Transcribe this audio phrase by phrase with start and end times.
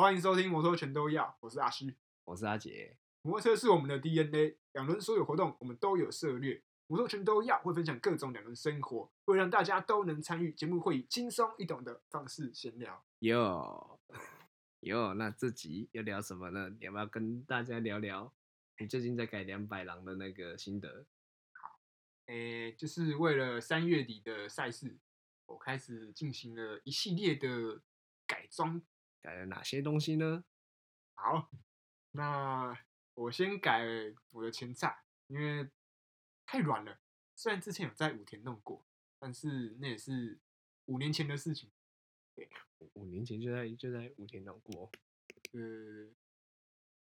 [0.00, 1.94] 欢迎收听摩托全都要，我是阿虚。
[2.24, 6.62] 我是阿杰，摩托车是我们的 DNA，两轮所有活动我们都有涉猎。
[6.86, 10.54] 摩托全都要会分享各种两轮生活，会让大家都能参与。
[10.54, 13.04] 节目会以轻松易懂的方式闲聊。
[13.18, 14.00] 哟
[14.80, 16.70] 哟，那这集要聊什么呢？
[16.70, 18.32] 你要不要跟大家聊聊
[18.78, 21.04] 你最近在改两百郎的那个心得？
[21.52, 21.78] 好
[22.28, 24.96] 诶，就是为了三月底的赛事，
[25.44, 27.82] 我开始进行了一系列的
[28.26, 28.80] 改装。
[29.20, 30.44] 改了哪些东西呢？
[31.14, 31.50] 好，
[32.12, 32.78] 那
[33.14, 33.84] 我先改
[34.32, 35.70] 我的前菜，因为
[36.46, 36.98] 太软了。
[37.34, 38.84] 虽然之前有在武田弄过，
[39.18, 40.38] 但是那也是
[40.86, 41.70] 五年前的事情。
[42.34, 42.48] 对
[42.94, 44.90] 五年前就在就在武田弄过，
[45.52, 46.10] 呃，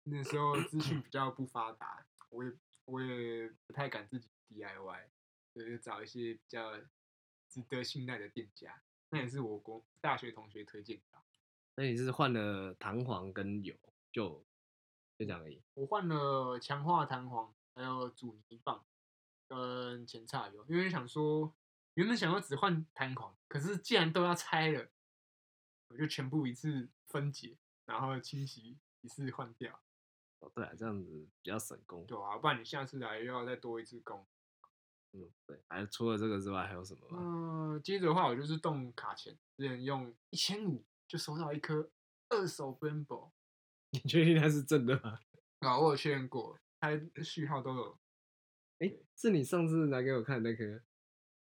[0.05, 2.53] 那时候资讯比较不发达，我也
[2.87, 5.09] 我也不太敢自己 DIY，
[5.53, 6.79] 所以就找一些比较
[7.49, 8.83] 值得信赖的店家。
[9.11, 11.19] 那也是我国大学同学推荐的。
[11.81, 13.75] 那你是换了弹簧跟油，
[14.13, 14.45] 就
[15.17, 15.63] 就这样而已。
[15.73, 18.85] 我换了强化弹簧，还有阻尼棒
[19.49, 21.55] 跟前叉油，因为想说
[21.95, 24.91] 原本想要只换弹簧，可是既然都要拆了，
[25.89, 29.81] 我就全部一次分解，然后清洗一次换掉。
[30.41, 32.05] 哦，对啊，这样子比较省工。
[32.05, 34.27] 对啊，不然你下次来又要再多一次工。
[35.13, 35.59] 嗯，对。
[35.69, 37.19] 还除了这个之外还有什么吗？
[37.19, 41.91] 嗯，接着的话我就是动卡钳，之前用一千五就收到一颗
[42.29, 43.33] 二手 Brembo，
[43.91, 45.19] 你确定它是真的吗？
[45.59, 46.91] 啊，我有确认过，它
[47.25, 47.99] 序号都有。
[48.79, 50.65] 哎，是你上次拿给我看那颗？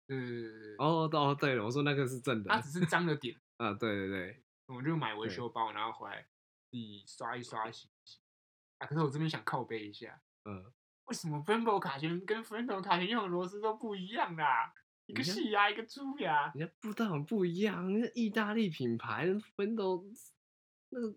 [0.08, 0.76] 对对对对。
[0.80, 2.50] 哦，哦，对了，我说那个是正的。
[2.50, 3.40] 它只是脏了点。
[3.58, 4.44] 啊，对对对。
[4.66, 6.24] 我就买维修包，然后回来
[6.72, 8.18] 自己刷一刷洗一洗。
[8.80, 10.20] 啊，可是我这边想靠背一下。
[10.46, 10.74] 嗯。
[11.06, 14.74] 为什么 Brembo 卡钳跟 Brembo 卡钳用的螺丝都不一样啦？
[15.12, 16.52] 一个细牙，一个粗牙。
[16.56, 20.04] 人家不当不一样，人家意大利品牌 Brembo，
[20.90, 21.14] 那个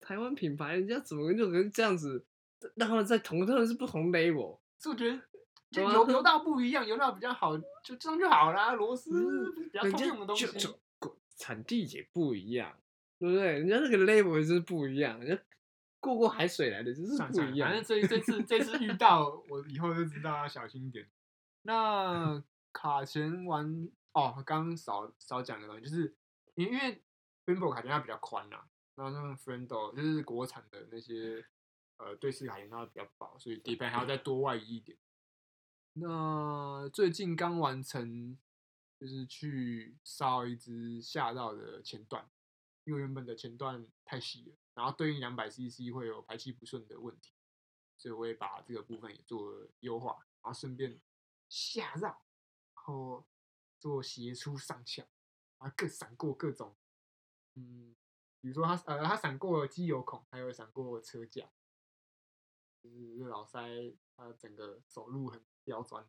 [0.00, 2.26] 台湾品牌，人家怎么就能这样子？
[2.74, 4.58] 让他们在同，他们是不同 level。
[4.78, 5.20] 所以我觉得，
[5.70, 8.72] 就油油道不一样，油道比较好，就这样就好啦。
[8.72, 10.46] 螺丝比较通用的东西，
[11.36, 12.76] 产地也不一样，
[13.18, 13.44] 对不对？
[13.44, 15.42] 人家那个 level 就是不一样，人家。
[15.98, 17.68] 过过海水来的，就是不一样。
[17.68, 21.04] 反正这这次这次遇到，我以后就知道要小心一点。
[21.62, 22.40] 那
[22.76, 26.14] 卡钳玩哦，刚少少讲的东西，就是
[26.54, 31.44] 因为 f r e n d o 卡钳它比较宽呐，然后那个 Friendo 就是国产的那些
[31.96, 34.98] 呃对视卡钳它比较薄，所以底盘还要再多外移一点。
[35.94, 38.38] 那最近刚完成，
[39.00, 42.28] 就是去烧一只下道的前段，
[42.84, 44.56] 因为原本的前段太细了。
[44.74, 47.32] 然后对应两百 CC 会有排气不顺的问题，
[47.96, 51.00] 所以我会把这个部分也做优化，然后顺便
[51.48, 52.25] 下绕，
[52.86, 53.26] 后
[53.78, 55.02] 做斜出上翘，
[55.58, 56.76] 啊，各闪过各种，
[57.54, 57.96] 嗯，
[58.40, 61.50] 比如说它呃它闪过机油孔，还有闪过车架，
[62.82, 63.60] 就是老塞
[64.16, 66.04] 他整个走路很刁钻。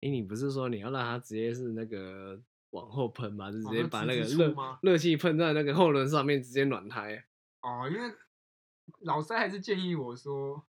[0.00, 3.52] 哎，你不是说你要让他直接是那个往后喷吗？
[3.52, 7.26] 就直接把那个热热气喷在那个后轮上面，直接暖胎。
[7.60, 8.16] 哦，因为
[9.00, 10.66] 老塞还是建议我说，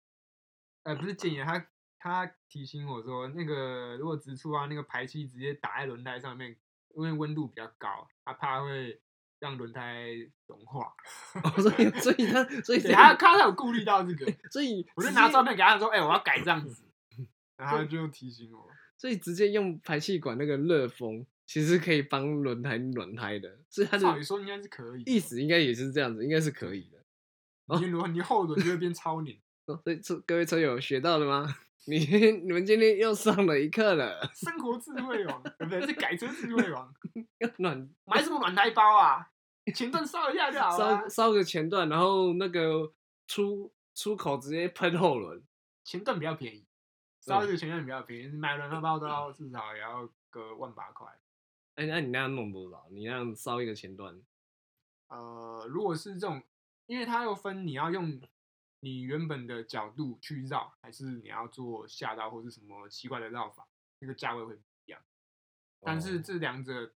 [0.84, 1.70] 呃，不是建议他，
[2.04, 6.54] 他提醒我说，那个如果直出啊，那个排气直接打在轮胎上面，
[6.94, 9.00] 因为温度比较高，他怕会
[9.38, 10.10] 让轮胎
[10.46, 10.92] 融化。
[11.62, 16.84] 所以，所以他， 所以他他有顾虑到这个，所以我就拿照片给他说，哎，我要改这样子，
[17.56, 21.26] 然后就提醒我，所以直接用排气管那个热风。
[21.46, 27.78] 其实可以帮轮胎暖胎的，所以他的说应该是可以，意思应该也是这样子，应该是可以的。
[27.78, 29.38] 你如果你后轮就会变超拧。
[29.66, 31.54] 所以车各位车友学到了吗？
[31.86, 31.98] 你
[32.44, 34.20] 你们今天又上了一课了。
[34.34, 35.86] 生活智慧王，对不对？
[35.86, 36.92] 是改车智慧王。
[37.58, 39.30] 暖买什么暖胎包啊？
[39.74, 41.00] 前段烧一下就好了。
[41.02, 42.92] 烧烧个前段，然后那个
[43.26, 45.42] 出出口直接喷后轮。
[45.84, 46.66] 前段比较便宜，
[47.20, 51.06] 烧一个前段比较便宜，买暖胎包都要至少也要个万八块。
[51.74, 52.86] 哎，那你那样弄多少？
[52.90, 54.18] 你那样烧一个前段？
[55.08, 56.42] 呃，如果是这种，
[56.86, 58.18] 因为它又分你要用
[58.84, 63.66] 你原本的角度去绕，还是你要做下绕或是什么奇怪的绕法，
[64.00, 65.00] 那个价位会不一样。
[65.80, 66.92] 但是这两者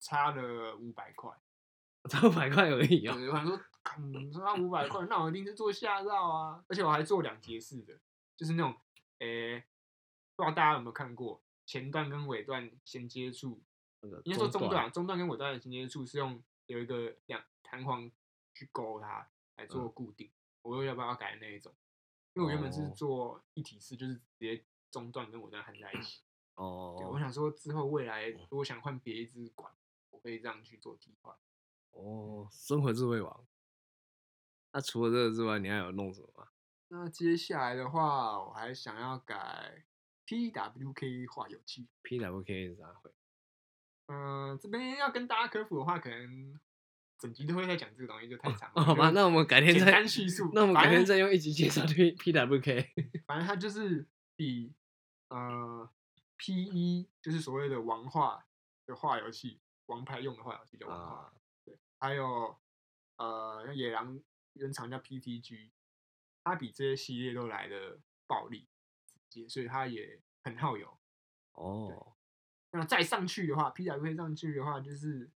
[0.00, 1.30] 差了五百块，
[2.08, 3.14] 差五百块而已啊！
[3.14, 3.60] 我想说，
[4.32, 6.64] 差五百块，那我一定是做下绕啊！
[6.68, 8.00] 而且我还做两节式的，
[8.34, 8.74] 就是那种，
[9.18, 9.60] 诶，
[10.36, 13.62] 不知道大家有没有看过前段跟尾段衔接处。
[14.24, 18.10] 应该说中段，中段跟尾段的衔接处是用有一个两弹簧
[18.54, 20.30] 去勾它来做固定。
[20.66, 21.74] 我又要不要改那一种？
[22.34, 26.22] 因为我原本是做一体式，就是直接中段跟尾段焊在一起。
[26.56, 26.96] 哦。
[27.12, 29.72] 我想说之后未来如果想换别一支管，
[30.10, 31.34] 我可以这样去做替换。
[31.92, 33.46] 哦，生活智慧王。
[34.72, 36.48] 那除了这个之外，你还有弄什么吗？
[36.88, 39.86] 那接下来的话，我还想要改
[40.26, 41.88] PWK 化油器。
[42.02, 43.10] PWK 是啥会？
[44.08, 46.60] 嗯、这边要跟大家科普的话，可能
[47.18, 48.82] 整集都会在讲这个东西，就太长了。
[48.82, 50.50] 哦，好吧，那我们改天简再单叙述。
[50.52, 52.88] 那我们改天再用一集介绍 P PWK。
[53.26, 54.74] 反正它就是比
[55.28, 55.90] 呃
[56.36, 58.46] P 一就是所谓的王化
[58.84, 61.32] 的化游戏，王牌用的化游戏叫王化，啊，
[61.64, 62.56] 对，还有
[63.16, 64.20] 呃像野狼
[64.52, 65.70] 原厂叫 PTG，
[66.44, 68.68] 它比这些系列都来的暴力
[69.06, 70.98] 直接，所以它也很耗油。
[71.52, 72.14] 哦，
[72.72, 75.30] 那再上去的话，PWK 上去的话就是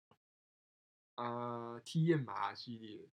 [1.25, 3.09] 呃 T M 马系列。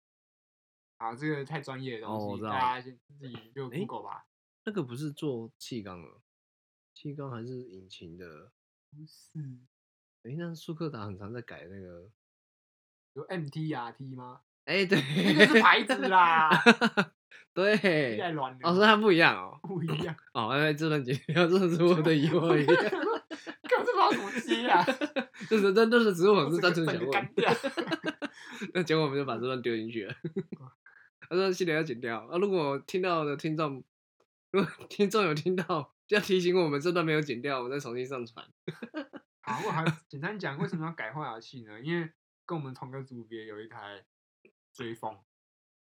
[0.98, 4.26] 啊，这个太专业的东西，哦我知道大家先自己就诶 Google 吧。
[4.66, 6.08] 那个不是做气缸的，
[6.94, 8.52] 气缸还是引擎的？
[8.92, 9.32] 不是
[10.24, 12.10] 诶，那苏克达很常在改那个。
[13.14, 14.42] 有 MTRT 吗？
[14.66, 16.50] 哎，对，那个是牌子啦，
[17.54, 17.76] 对，
[18.18, 18.60] 太乱了。
[18.64, 19.60] 哦，所以它不一样哦。
[19.64, 22.66] 不一样，哦，哎，这段剪掉， 这是我的疑惑而已。
[22.66, 24.82] 根本不知道怎么接啊！
[25.50, 27.34] 就是，但但是只是我是单纯整想问。
[28.74, 30.16] 那结果我们就把这段丢进去了。
[31.30, 32.38] 他说系列要剪掉啊！
[32.38, 33.84] 如果听到的听众，
[34.51, 38.45] 如果听众有听到，就要提醒我们这段没有剪掉，我们再重新上传。
[39.42, 41.80] 好，我还 简单讲为什么要改化油器呢？
[41.81, 42.12] 因为
[42.45, 44.06] 跟我们同个组别有一台
[44.74, 45.13] 追风，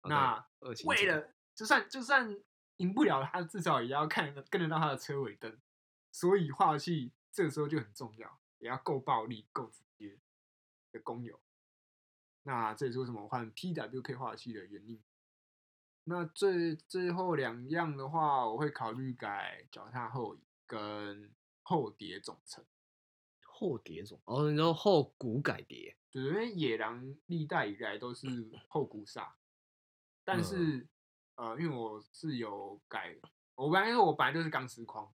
[0.01, 0.45] 哦那
[0.86, 2.38] 为了就算就算
[2.78, 5.57] 赢不了他，至少也要看得跟得到他的车尾灯，
[6.12, 10.18] 所以化油器这个时候就很重要，也要够暴力、够直接
[10.92, 11.39] 的工友。
[12.42, 15.00] 那这也是为什么我换 PWK 化油器的原因。
[16.06, 21.31] 那最最后两样的话，我会考虑改脚踏后椅跟
[21.62, 22.65] 后碟总成。
[23.56, 28.27] 后碟总，哦，然后后骨改碟，对，因为野狼历代以来都是
[28.68, 29.36] 后鼓刹，
[30.25, 30.88] 但是、
[31.36, 33.16] 呃，因为我是有改，
[33.54, 35.13] 我本来说我本来就是钢丝框，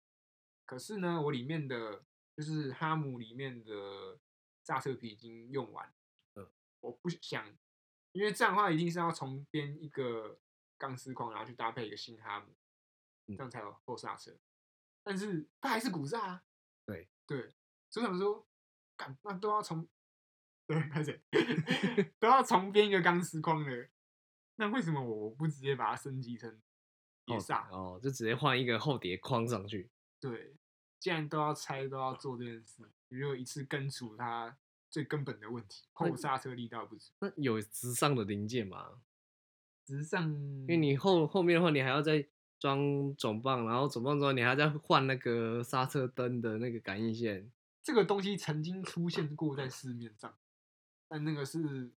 [0.66, 2.04] 可是呢，我里面的
[2.36, 4.18] 就是哈姆里面的
[4.62, 5.90] 刹车皮已经用完，
[6.34, 6.46] 嗯，
[6.80, 7.56] 我不想，
[8.12, 10.38] 因为这样的话一定是要重编一个
[10.76, 12.54] 钢丝框，然后去搭配一个新哈姆，
[13.28, 14.36] 嗯这样才有后刹车，
[15.02, 16.44] 但是它还是鼓刹啊，
[16.84, 17.54] 对对，
[17.88, 18.46] 所以我想说，
[18.96, 19.88] 干那都要重，
[20.66, 21.18] 对，开始
[22.20, 23.88] 都要重编一个钢丝框的，
[24.56, 26.60] 那为什么我不直接把它升级成
[27.24, 27.68] 碟后刹？
[27.70, 29.90] 哦，就直接换一个后碟框上去。
[30.20, 30.56] 对，
[31.06, 34.56] 既然都要拆，都要做这件事，你就一次根除它
[34.90, 37.12] 最根本的问题，后刹车力道不足。
[37.20, 39.00] 那有直上的零件吗？
[39.84, 42.26] 直上，因为你后后面的话，你还要再
[42.58, 47.52] 装总泵，然后总泵之后，你还要再换那个刹车灯的那个感应线。
[47.84, 50.36] 这个东西曾经出现过在市面上，
[51.06, 51.92] 但那个是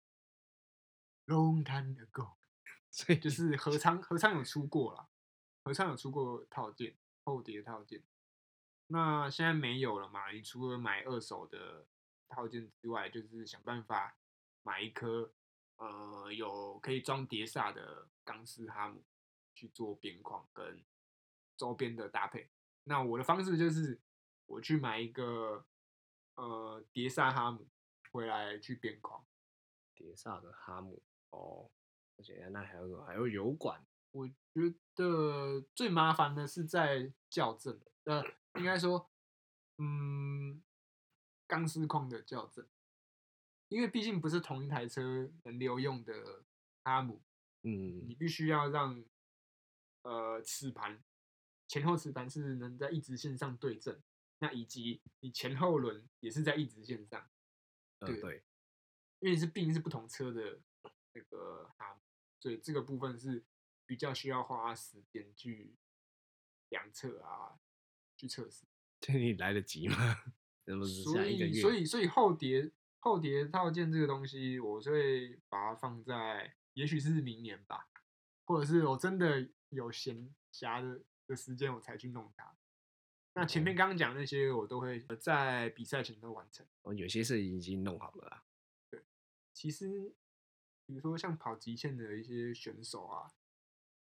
[1.25, 2.32] long time ago。
[2.93, 5.08] 所以就是合昌合昌有出过啦，
[5.64, 6.94] 合昌有出过套件
[7.25, 8.02] 后碟套件，
[8.88, 10.31] 那现在没有了嘛？
[10.31, 11.87] 你除了买二手的
[12.29, 14.17] 套件之外，就是想办法
[14.62, 15.32] 买一颗
[15.76, 19.05] 呃有可以装碟刹的钢丝哈姆
[19.55, 20.82] 去做边框跟
[21.56, 22.50] 周边的搭配。
[22.85, 24.00] 那我的方式就是
[24.46, 25.66] 我去买一个
[26.35, 27.68] 呃碟刹哈姆
[28.11, 29.25] 回来去边框。
[29.95, 31.71] 碟刹的哈姆哦，
[32.16, 33.04] 而且那还有什么？
[33.04, 38.25] 还有油管我觉得最麻烦的是在校正，呃，
[38.55, 39.11] 应该说，
[39.76, 40.62] 嗯，
[41.47, 42.67] 钢丝框的校正，
[43.69, 46.45] 因为毕竟不是同一台车能留用的
[46.83, 47.23] 哈姆，
[47.62, 49.05] 嗯你必须要让
[50.02, 51.02] 呃齿盘
[51.69, 54.02] 前后齿盘是能在一直线上对正，
[54.38, 57.31] 那以及你前后轮也是在一直线上，
[58.00, 58.45] 对呃对，
[59.21, 60.61] 因为是毕竟是不同车的
[61.12, 62.00] 那个哈姆，
[62.40, 63.45] 所以这个部分是
[63.87, 65.76] 比较需要花时间去
[66.71, 67.61] 量测啊，
[68.18, 68.66] 去测试。
[69.00, 69.96] 这你来得及吗？
[70.66, 71.52] 所下一个月？
[71.52, 77.88] 以，所以，所以后碟后碟套件这个东西，我是会把它放在，也许是明年吧，
[78.44, 82.54] 或者是我真的有闲暇的的时间，我才去弄它。
[83.34, 86.66] 那前面刚刚讲那些，我都会在比赛前都完成。
[86.82, 88.42] 哦，有些是已经弄好了
[88.90, 89.04] 对。
[89.54, 90.14] 其实，
[90.84, 93.32] 比如说像跑极限的一些选手啊，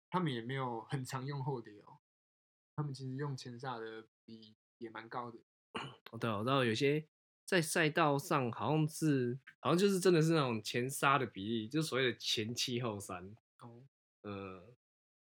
[0.09, 1.90] 他们也没有很常用后碟哦，
[2.81, 5.37] 他们其实用前刹的比也蛮高的。
[6.11, 7.05] 哦，对，我知道有些
[7.45, 13.35] 在赛道上好像是，好像就是真的是那种前刹的比例，就是所谓的前七后三。
[13.59, 13.83] 哦，
[14.23, 14.63] 呃，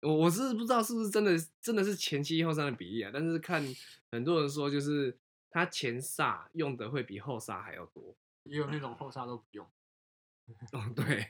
[0.02, 3.64] 我我是不知道是不是真的真的是前七后三的比例啊，但是看
[4.12, 5.18] 很多人说，就是
[5.50, 8.16] 他前刹用的会比后刹还要多。
[8.44, 9.68] 也有那种后刹都不用。
[10.72, 11.28] 哦，对，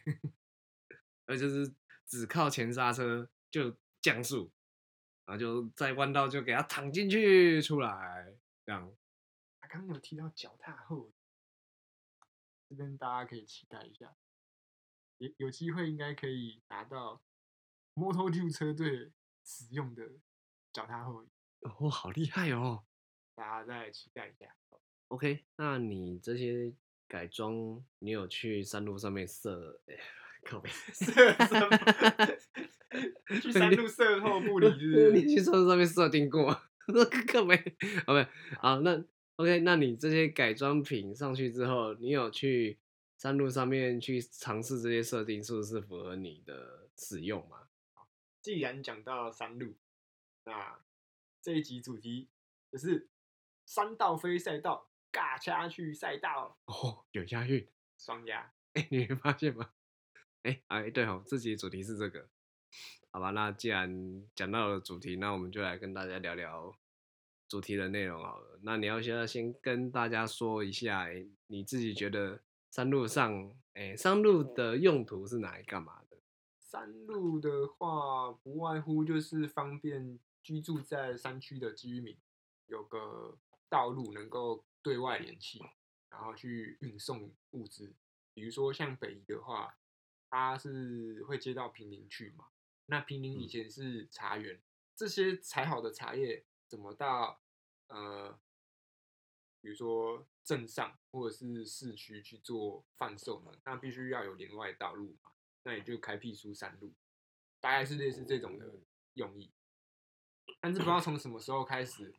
[1.26, 1.74] 而就是
[2.06, 4.52] 只靠前刹车就降速，
[5.28, 8.34] 然后就在弯道就给他躺进去出来，
[8.66, 8.90] 这样。
[9.60, 11.12] 他刚刚有提到脚踏后，
[12.70, 14.16] 这边大家可以期待一下，
[15.18, 17.22] 有有机会应该可以拿到
[17.94, 19.12] Moto Two 车队
[19.44, 20.10] 使用的
[20.72, 21.28] 脚踏后椅，
[21.60, 22.86] 哦，好厉害哦！
[23.36, 24.56] 大家再期待一下。
[25.10, 26.74] OK，那你这些
[27.06, 29.82] 改装，你有去山路上面设？
[30.48, 33.40] 哎靠背，射什么？
[33.42, 35.12] 去山路射后 不理是不是？
[35.12, 36.62] 你去山路上面设定过吗？
[37.32, 37.76] 靠背，
[38.06, 38.26] 好没？
[38.60, 39.04] 好，那
[39.36, 42.80] OK，那你这些改装品上去之后，你有去
[43.18, 47.68] 山路上面去尝试这些设定，是不是符合你的使用嘛？
[48.42, 49.76] 既然讲到山路，
[50.46, 50.80] 那
[51.42, 52.30] 这一集主题
[52.72, 53.10] 就是
[53.66, 58.54] 山道非赛道，尬掐去赛道，哦，有押韵，双押。
[58.74, 59.72] 哎、你没发现吗？
[60.44, 62.30] 哎、哎，对哦，这集主题是这个，
[63.12, 63.32] 好吧？
[63.32, 66.74] 那既然讲到了主题，那我们就来跟大家聊聊
[67.48, 68.60] 主题的内容好了。
[68.64, 71.08] 那你要现在先跟大家说一下，
[71.48, 72.42] 你自己觉得
[72.72, 76.18] 山路上，哎，山路的用途是拿来干嘛的？
[76.60, 82.18] 山路的话，不外乎就是方便居住在山区的居民
[82.68, 83.38] 有个
[83.70, 85.60] 道路能够对外联系，
[86.10, 87.96] 然后去运送物资。
[88.34, 89.78] 比如说像北宜的话，
[90.30, 92.48] 它是会接到平林去嘛，
[92.88, 94.62] 那平林以前是茶园，
[94.96, 97.42] 这些采好的茶叶怎么到
[97.88, 98.38] 呃，
[99.62, 103.52] 比如说镇上或者是市区去做贩售呢？
[103.66, 105.32] 那必须要有连外道路嘛。
[105.64, 106.94] 那也就开辟出山路，
[107.60, 108.80] 大概是类似这种的
[109.16, 109.52] 用意。
[110.62, 112.14] 但是不知道从什么时候开始，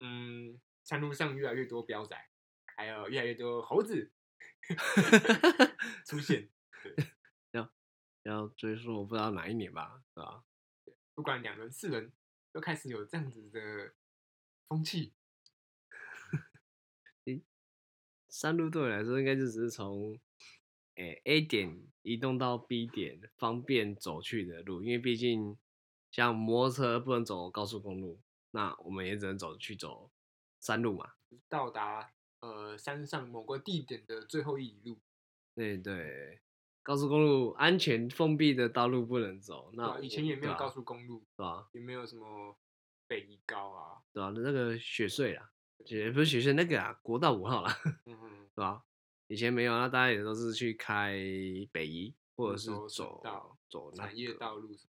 [0.00, 2.16] 嗯，山路上越来越多标仔，
[2.76, 4.10] 还有越来越多猴子
[6.04, 6.48] 出现。
[8.28, 10.44] 要追溯我不知道哪一年吧，是吧？
[11.14, 12.12] 不管两人、四人，
[12.52, 13.94] 都开始有这样子的
[14.68, 15.12] 风气。
[18.28, 20.20] 山路对我来说，应该就只是从
[20.96, 24.82] 诶、A 点移动到 B 点，方便走去的路。
[24.82, 25.56] 因为毕竟
[26.10, 28.20] 像摩托车不能走高速公路，
[28.50, 30.10] 那我们也只能走去走
[30.60, 31.14] 山路嘛。
[31.48, 35.00] 到达呃山上某个地点的最后一里路，
[35.54, 36.40] 对对，
[36.88, 39.70] 高速公路安全封闭的道路不能走。
[39.74, 42.56] 那啊以前也没有高速，公路，对吧、也没有什么
[43.06, 45.50] 北宜高啊，对吧、那个雪隧啦，
[45.84, 47.76] 也不是雪隧那个啊，国道五号啦，
[48.06, 48.82] 对吧、
[49.26, 51.12] 以前没有，那大家也都是去开
[51.70, 54.90] 北宜，或者是走省走道走那产业道路什么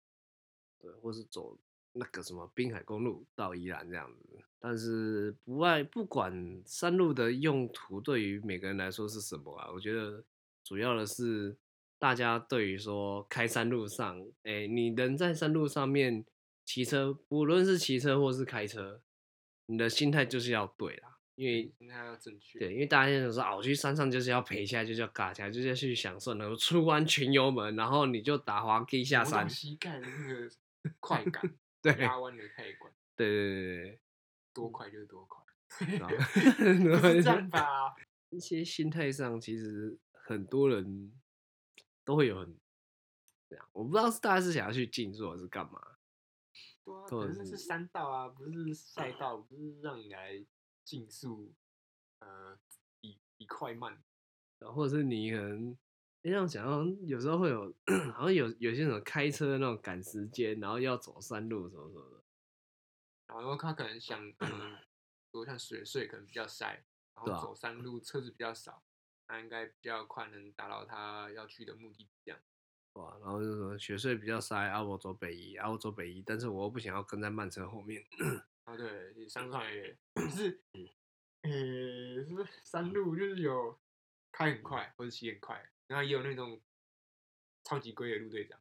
[0.81, 1.57] 对，或是走
[1.95, 4.39] 那个什么滨海公路到宜兰这样子。
[4.61, 10.23] 但是不外不管山路的用途对于每个人来说是什么啊，我觉得
[10.63, 11.57] 主要的是
[11.99, 16.25] 大家对于说开山路上，哎、你人在山路上面
[16.65, 19.03] 骑车，不论是骑车或是开车，
[19.67, 22.59] 你的心态就是要对啦，因为心态要正确。
[22.59, 30.51] 对，因为大家想说啊，我去山上就是要陪下，就是要尬起来，就是要去享受那个出弯全油门，然后你就打滑 K 下山，膝盖的那个
[31.01, 31.43] 快感，
[31.83, 34.01] 对压弯的快感，对对对对
[34.53, 35.43] 多快就是多快，
[35.79, 37.95] 是这样吧？
[38.31, 41.13] 一些心态上，其实很多人
[42.09, 42.59] 都会有很
[43.51, 45.99] 这样，我不知道是大家是想要去竞速，还是干嘛。
[46.83, 50.43] 对啊，可是是山道啊，不是赛道，不是让你来
[50.85, 51.53] 竞速，
[52.21, 52.59] 呃，
[52.99, 54.03] 比比快慢。
[54.59, 55.73] 然后或者是你可能，
[56.23, 57.75] 哎，这样想，到有时候会有，
[58.15, 62.25] 好像有有些人开车那种赶时间，然后要走山路什么什么的，
[63.27, 64.77] 然后他可能想，嗯，
[65.31, 68.83] 比如像水水可能比较晒，然后走山路车子比较少，
[69.29, 72.11] 那应该比较快能达到他要去的目的地。
[72.25, 72.41] 这样，
[72.95, 78.05] 哇，然后就说雪隧比较塞，啊，我走北宜，啊，我走北宜，但是我又不想要跟在慢车后面，
[78.65, 79.97] 啊，对，山路上 也
[80.31, 80.61] 是，
[81.43, 81.51] 呃，
[82.25, 83.79] 是不是山路就是有
[84.33, 86.61] 开很快或者骑很快，然后也有那种
[87.63, 88.61] 超级龟的路队长。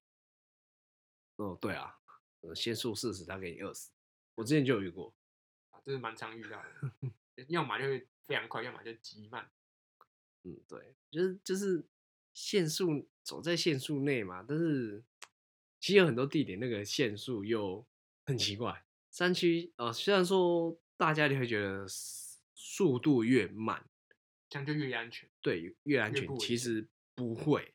[1.38, 2.00] 哦，对啊，
[2.42, 3.90] 呃限速四十，他给你二十，
[4.36, 5.14] 我之前就有遇过，
[5.72, 9.50] 啊，这是蛮常遇到的， 要么就会非常快，要么就极慢。
[10.44, 11.84] 嗯，对，就是就是
[12.34, 15.04] 限速走在限速内嘛，但是
[15.80, 17.86] 其实有很多地点那个限速又
[18.26, 18.86] 很奇怪。
[19.12, 21.86] 山区呃，虽然说大家就会觉得
[22.54, 23.90] 速度越慢，
[24.50, 25.30] 这样就越安全。
[25.42, 27.74] 对越安全，其实不会，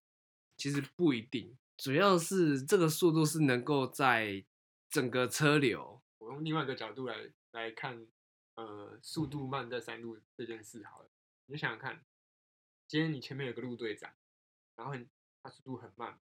[0.57, 4.45] 其实不一定，主要是这个速度是能够在
[4.89, 7.17] 整个车流我用另外一个角度来
[7.51, 8.07] 来看，
[8.55, 11.11] 呃，速度慢在山路这件事好了，
[11.47, 12.05] 你想想看，
[12.93, 14.15] 今天你前面有个路队长，
[14.77, 15.09] 然后你
[15.43, 16.21] 他速度很慢，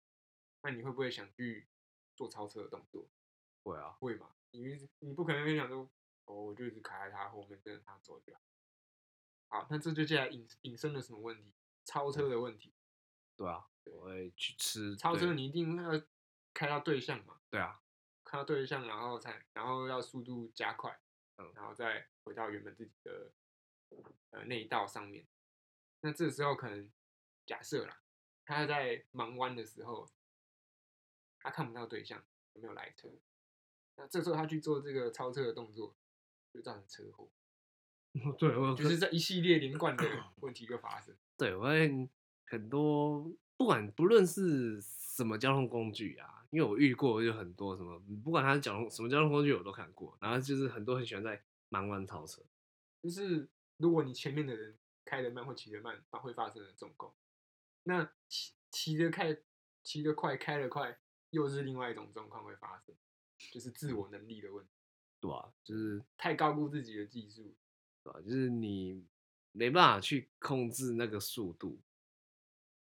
[0.62, 1.66] 那你会不会想去
[2.14, 3.08] 做超车的动作？
[3.64, 4.36] 会啊，会嘛？
[4.52, 5.90] 你你不可能会想说，
[6.26, 8.40] 哦，我就一直卡在他后面，跟着他走就好。
[9.48, 11.52] 好，那这就接下来引引申了什么问题？
[11.84, 12.72] 超车的问题。
[13.36, 16.00] 对啊，我会去吃超车，你一定要
[16.54, 17.82] 开到对象嘛，对啊，
[18.22, 20.96] 开到对象，然后才然后要速度加快，
[21.38, 23.32] 嗯然后再回到原本自己的
[24.30, 25.26] 呃内道上面。
[26.02, 26.90] 那这时候可能
[27.46, 28.00] 假设啦，
[28.44, 30.08] 他在盲弯的时候，
[31.38, 32.22] 他看不到对象
[32.54, 33.08] 有没有来车，
[33.96, 35.94] 那这时候他去做这个超车的动作，
[36.52, 37.30] 就造成车祸，
[38.38, 40.04] 对我就是这一系列连贯的
[40.40, 41.14] 问题就发生。
[41.36, 42.08] 对，我会
[42.46, 52.42] 很多，不管不论是什么交通工具啊，因为我遇过就很多什么，不管它是交通什么交通工具我都看过，然后就是很多很喜欢在盲弯超车，
[53.02, 54.76] 就是如果你前面的人
[55.10, 57.12] 开得慢或骑得慢，它会发生的状况。
[57.82, 59.36] 那骑骑得开、
[59.82, 61.00] 骑得快、开得快，
[61.30, 62.94] 又是另外一种状况会发生，
[63.52, 64.70] 就是自我能力的问题，
[65.18, 67.56] 对吧、就是太高估自己的技术。
[68.02, 69.04] 对吧、就是你
[69.52, 71.78] 没办法去控制那个速度，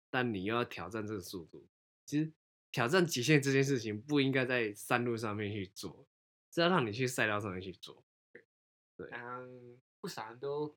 [0.10, 1.68] 但你又要挑战这个速度。
[2.06, 2.32] 其实
[2.72, 6.08] 挑战极限这件事情不应该在山路上面去做，
[6.52, 8.04] 是要让你去赛道上面去做。
[8.98, 10.76] 对嗯，不少人都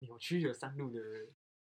[0.00, 1.00] 扭曲了山路的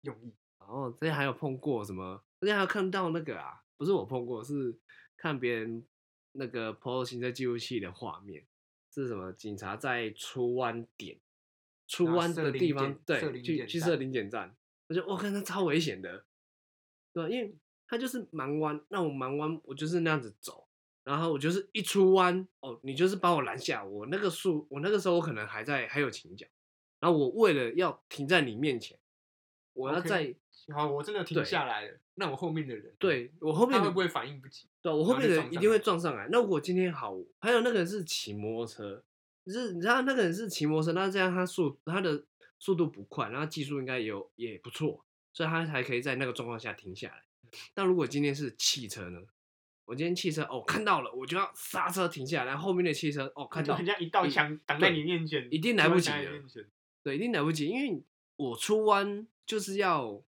[0.02, 0.34] 用意。
[0.60, 4.80] 然后之前还有碰过什么，之前还有看到那个啊，不是我碰过，是
[5.16, 5.86] 看别人
[6.32, 8.46] 那个 PO 行车记录器的画面，
[8.92, 9.32] 是什么？
[9.34, 11.20] 警察在出弯点、
[11.88, 14.56] 出弯的地方对，去去设零检站，
[14.88, 16.26] 我觉得我看那超危险的，
[17.14, 17.30] 对吧？
[17.30, 17.56] 因为
[17.88, 20.68] 他就是盲弯，那我盲弯我就是那样子走，
[21.04, 26.48] 然后我就是一出弯，哦，你就是把我拦下，我那个速，我那个时候我可能还在还有倾角，
[27.06, 28.98] 然后我为了要停在你面前，
[29.74, 30.36] 我要在。
[30.74, 34.68] 好，我真的停下来了，那我后面的人，对我后面的人会不会反应不及？
[34.82, 36.28] 对我后面的人一定会撞上来。
[36.32, 39.04] 那我今天好，还有那个人是骑摩托车，
[39.46, 42.26] 就是你知道那个人是骑摩托车，那这样他速他的
[42.58, 47.22] 速度不快，然后技术应该也有也不错，所以他才可以在那个状况下停下来。
[47.76, 49.20] 但如果今天是汽车呢？
[49.86, 56.32] 我今天汽车哦看到了，我就要刹车停下来，然后后面的汽车哦看到就很像一道墙挡在你面前，一定来不及了
[57.06, 58.04] 对，一定来不及，因为
[58.36, 60.24] 我出弯就是要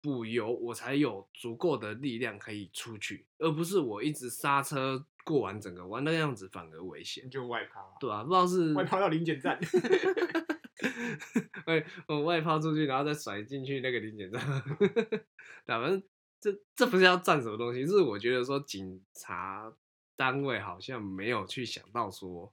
[0.00, 7.28] 补油，我才有足够的力量可以出去，而不是我一直刹车过完整个弯，那个样子反而危险。
[7.28, 9.60] 就外抛啊，对啊，不知道是外抛到零检站，
[11.66, 14.40] 哎，我外抛出去，然后再甩进去那个零检站。
[14.78, 16.02] 对啊，反正
[16.40, 19.70] 这这不是要占什么东西，是我觉得说警察
[20.16, 22.50] 单位好像没有去想到说，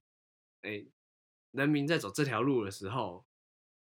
[0.63, 0.83] 哎，
[1.51, 3.23] 人民在走这条路的时候，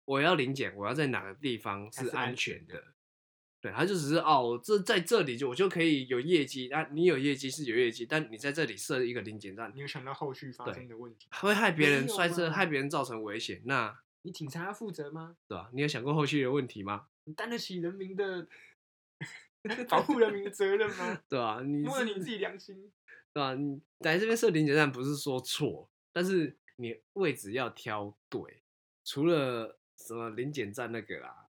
[0.05, 2.83] 我要临检，我要在哪个地方是是安安全的。
[3.61, 11.29] 对，他就只是哦，这在这里就我就可以有业绩，啊，你有业绩是有业绩，但你在这里设一个零检站，你有想到后续发生的问题？
[11.33, 15.37] 会害别人摔车，害别人造成危险，那你警察要负责吗？
[15.49, 15.71] 对吧？
[15.73, 17.07] 你有想过后续的问题吗？
[17.25, 18.47] 你担得起人民的
[19.89, 21.23] 保护人民的责任吗？
[21.27, 21.63] 对吧？
[21.65, 22.93] 你是摸了你自己良心，
[23.33, 23.55] 对吧？
[23.55, 28.63] 你来这边设零检站不是说错，但是你位置要挑对。
[29.07, 31.49] 除了什么零检站那个啦，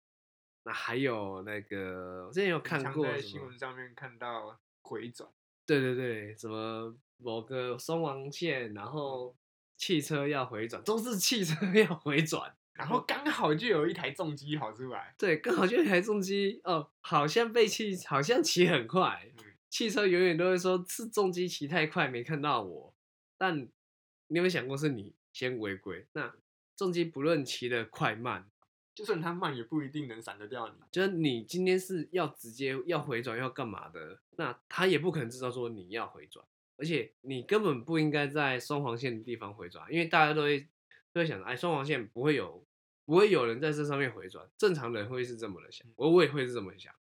[0.64, 5.30] 那还有那个我之前有看过在新闻，上面看到回转，
[5.66, 9.36] 对对对，什么某个双黄线，然后
[9.76, 12.56] 汽车要回转，都是汽车 要回转。
[12.74, 22.94] 然后刚好就有一台重机跑出来，对，刚好就有一台重机哦，好像被汽，好像骑很快，嗯汽车永远都会说是重机骑太快没看到我，
[23.36, 26.06] 但你有没有想过是你先违规？
[26.14, 26.32] 那
[26.78, 28.48] 重机不论骑的快慢，
[28.94, 30.76] 就算他慢也不一定能闪得掉你。
[30.92, 36.46] 就是你今天是要直接要回转要干嘛的，那他也不可能知道说你要回转，
[36.78, 40.70] 而且你根本不应该在双黄线的地方回转，因为大家都会
[41.12, 42.64] 都会想，哎，双黄线不会有
[43.06, 46.94] 不会有人在这上面回转，正常人会是这么的想，我我也会是这么想，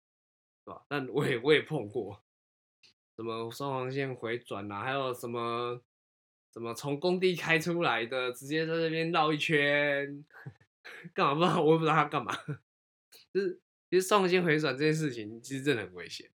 [0.65, 0.85] 对吧？
[0.89, 2.23] 但我也我也碰过，
[3.17, 5.81] 什么双黄线回转啊，还有什么
[6.55, 10.25] 什么从工地开出来的，直接在这边绕一圈，
[11.13, 11.61] 干嘛不知道？
[11.61, 12.33] 我也不知道他干嘛。
[13.35, 16.31] 就是其实双黄线回转这件事情，其实真的很危险。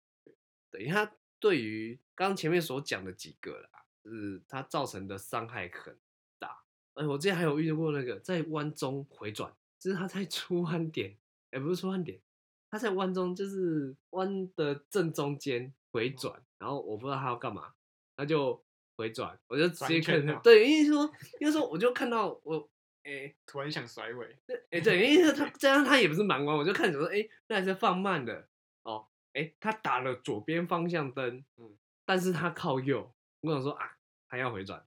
[0.73, 5.97] 对，因为它对于刚刚前面所讲的几个啦，就是它造成的伤害很
[6.41, 6.65] 大。
[6.95, 11.17] 哎，我之前还有遇到过那个在弯中回转，就是他在出弯点，
[11.53, 12.21] 哎，不是出弯点，
[12.69, 17.75] 他在弯中就是弯的正中间回转，然后我不知道他要干嘛，
[18.17, 18.61] 他就
[18.99, 21.09] 回转，我就直接看对，因为说，
[21.39, 22.69] 因为说我就看到我，
[23.05, 24.37] 哎，突然想甩尾，
[24.71, 28.49] 哎、对，因为他这样他也不是盲弯，我就看着说，哎、那还是放慢的
[28.83, 33.93] 哦，哎、他打了左边方向灯，嗯但是他靠右，我想说啊，
[34.29, 34.85] 他要回转，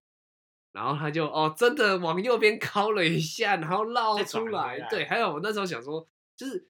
[0.74, 4.80] 然后他就哦，真的往右边靠了一下，然后绕出来。
[4.90, 6.68] 对，还有我那时候想说，就是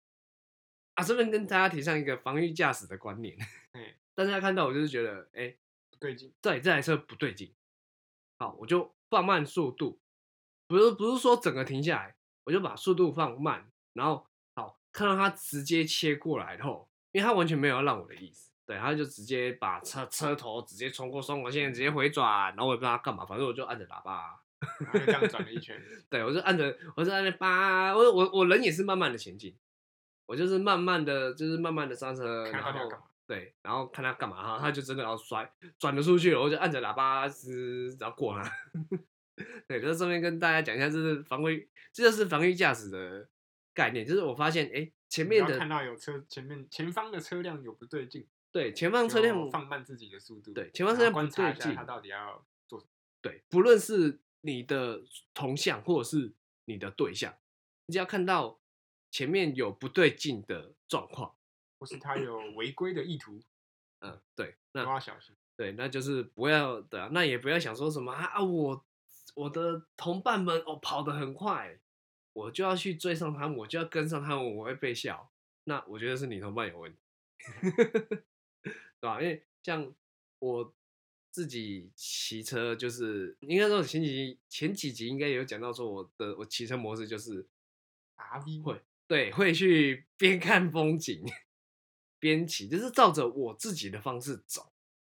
[0.94, 3.36] 啊，顺便跟大家提倡一个防御驾驶的观念。
[3.72, 5.71] 哎，但是他看到我就是觉得，哎、不
[6.02, 7.54] 对劲，对，这台车不对劲，
[8.40, 10.00] 好，我就放慢速度，
[10.68, 24.42] 不是不是说整个停下来，我就把速度放慢，然后好看到他直接切过来后，因为他完全没有要让我的意思，对，他就直接把车车头直接冲过双黄线，直接回转，然后我也不知道他干嘛，反正我就按着喇叭，
[24.80, 29.56] 然后就这样转了一圈， 对我就按着，我就按着叭，我我我人也是慢慢的前进，
[30.26, 32.90] 我就是慢慢的，就是慢慢的刹车，他然后。
[33.28, 38.52] 对，然后看他干嘛哈，他就真的要摔，转了出去了，我就按着喇叭是，然后过他。
[39.68, 43.28] 对，就顺便跟大家讲一下，这是防卫，这就是防御驾驶的
[43.74, 44.06] 概念。
[44.06, 52.92] 就是我发现，哎，前面的看到有车前面前方的车辆有不对劲，对前方车辆放慢自己的速度，对前方车辆观察一下他到底要做什么。
[53.22, 55.02] 对，不论是你的
[55.34, 56.34] 同向或者是
[56.66, 57.34] 你的对象，
[57.86, 58.60] 你只要看到
[59.10, 61.34] 前面有不对劲的状况，
[61.82, 63.42] 或是他有违规的意图，
[64.02, 65.36] 嗯，对，都那要小心。
[65.58, 68.86] 对，那就是不要对啊，那也不要想说什么啊啊，我
[69.34, 71.80] 我的同伴们哦跑得很快，
[72.34, 75.32] 我就要去追上他们，我就要跟上他们，我会被笑。
[75.64, 77.00] 那我觉得是你同伴有问题，
[78.62, 79.20] 对吧？
[79.20, 79.92] 因为像
[80.38, 80.76] 我
[81.32, 87.48] 自己骑车，就是应该说前几集前几集应该有讲到说我的我骑车模式就是
[88.18, 91.24] R V 会对会去边看风景
[92.22, 94.72] 边骑，就是照着我自己的方式走，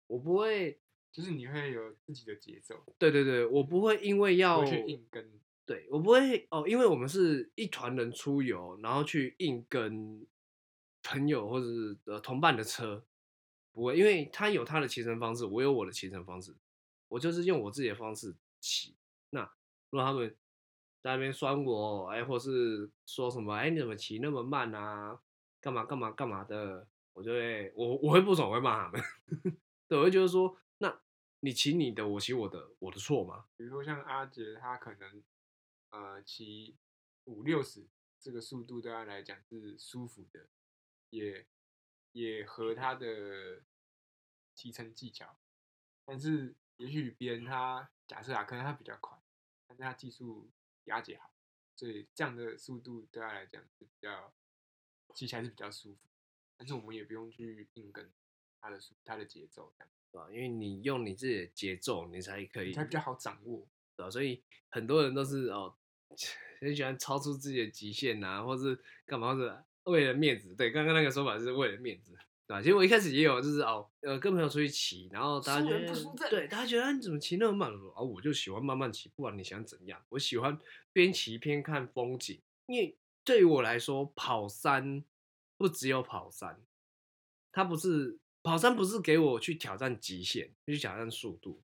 [0.07, 0.81] 我不会。
[1.15, 5.31] 就是你会有自己的节奏，对对对，我不会因为要去硬跟。
[5.65, 10.27] 对我不会哦，因为我们是一团人出游，然后去硬跟
[11.01, 13.01] 朋友或者是呃同伴的车，
[13.71, 16.53] 不会，因为他有他的骑乘方式，我有我的骑乘方式，
[17.07, 18.93] 我就是用我自己的方式骑。
[19.29, 19.49] 那
[19.91, 20.35] 如果他们
[21.01, 25.17] 在那边酸我，哎，或是说什么，哎，你怎么骑那么慢啊？
[25.61, 26.85] 干嘛干嘛干嘛的，
[27.15, 29.01] 我就会我我会不爽，我会骂他们。
[29.87, 31.01] 对，我会觉得说，那
[31.39, 33.47] 你骑你的，我骑我的，我的错吗？
[33.55, 35.23] 比如说像阿杰，他可能
[35.91, 36.75] 呃骑
[37.23, 37.87] 五六十
[38.19, 40.49] 这个速度对他来讲是舒服的，
[41.09, 41.47] 也
[42.11, 43.63] 也和他的
[44.53, 45.37] 骑乘技巧。
[46.03, 49.17] 但是也许别人他假设啊，可能他比较快，
[49.67, 50.51] 但是他技术
[50.83, 51.31] 比阿杰好，
[51.77, 54.33] 所以这样的速度对他来讲是比较
[55.13, 56.09] 骑起来是比较舒服。
[56.57, 58.09] 但是我们也不用去硬跟
[58.61, 60.27] 他的速他的节奏，这样对吧？
[60.31, 63.67] 因为你用你自己的节奏，你才可以，才比较好掌握。
[63.97, 64.09] 对吧？
[64.09, 65.73] 所以很多人都是哦，
[66.59, 70.53] 很喜欢超出自己的极限啊，或是干嘛，或者为了面子。
[70.53, 72.11] 对，刚刚那个说法是为了面子，
[72.45, 72.61] 对吧？
[72.61, 77.71] 其实我一开始也有，就是哦，呃，跟朋友出去骑，然后大家觉得不输阵对，大家觉得、啊、你怎么骑那么慢？
[77.71, 80.59] 我说啊，我就喜欢慢慢骑，不管你想怎样，我喜欢
[80.91, 82.41] 边骑边看风景。
[82.65, 85.01] 因为对于我来说，跑山
[85.57, 86.61] 不只有跑山，
[87.51, 91.61] 它不是跑山，不是给我去挑战极限，去挑战速度，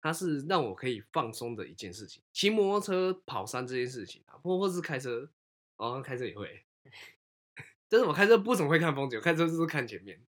[0.00, 2.22] 它是让我可以放松的一件事情。
[2.32, 5.30] 骑摩托车跑山这件事情啊，或或是开车，
[5.76, 6.64] 哦，开车也会，
[7.88, 10.20] 但是我开车不怎么会看风景，我开车就是看前面。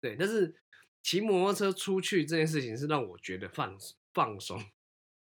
[0.00, 0.54] 对，但是
[1.02, 3.78] 骑摩托车出去这件事情是让我觉得放
[4.12, 4.60] 放松，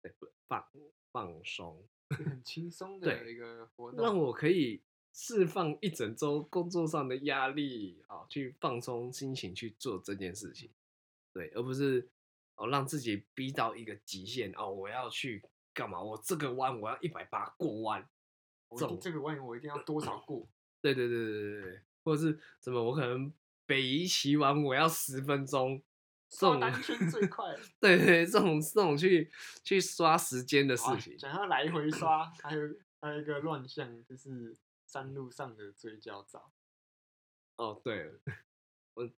[0.01, 0.15] 对，
[0.47, 0.65] 放
[1.11, 1.85] 放松，
[2.17, 4.81] 是很轻松对的一个活动，让我可以
[5.13, 10.71] 释放一整周工作上的压力，啊，去放松心情去做这件事情，
[11.33, 12.09] 对，而不是
[12.57, 15.43] 哦让自己逼到一个极限哦，我要去
[15.75, 16.01] 干嘛？
[16.01, 18.09] 我这个弯我要一百八过弯，
[18.69, 20.49] 我这种这个弯我一定要 多少过，
[20.81, 23.33] 对对对对对对，或者是什么我可能
[23.67, 25.83] 北移骑完我要十分钟，
[26.29, 27.45] 这种刷单 圈最快。
[27.81, 29.31] 对对这种这种去
[29.65, 32.61] 去刷时间的事啊情，想要来回刷，还有
[33.01, 34.57] 还有一个乱象，就是
[34.89, 36.51] 山路上的追焦照。
[37.57, 38.21] 哦，对了，
[38.95, 39.09] 我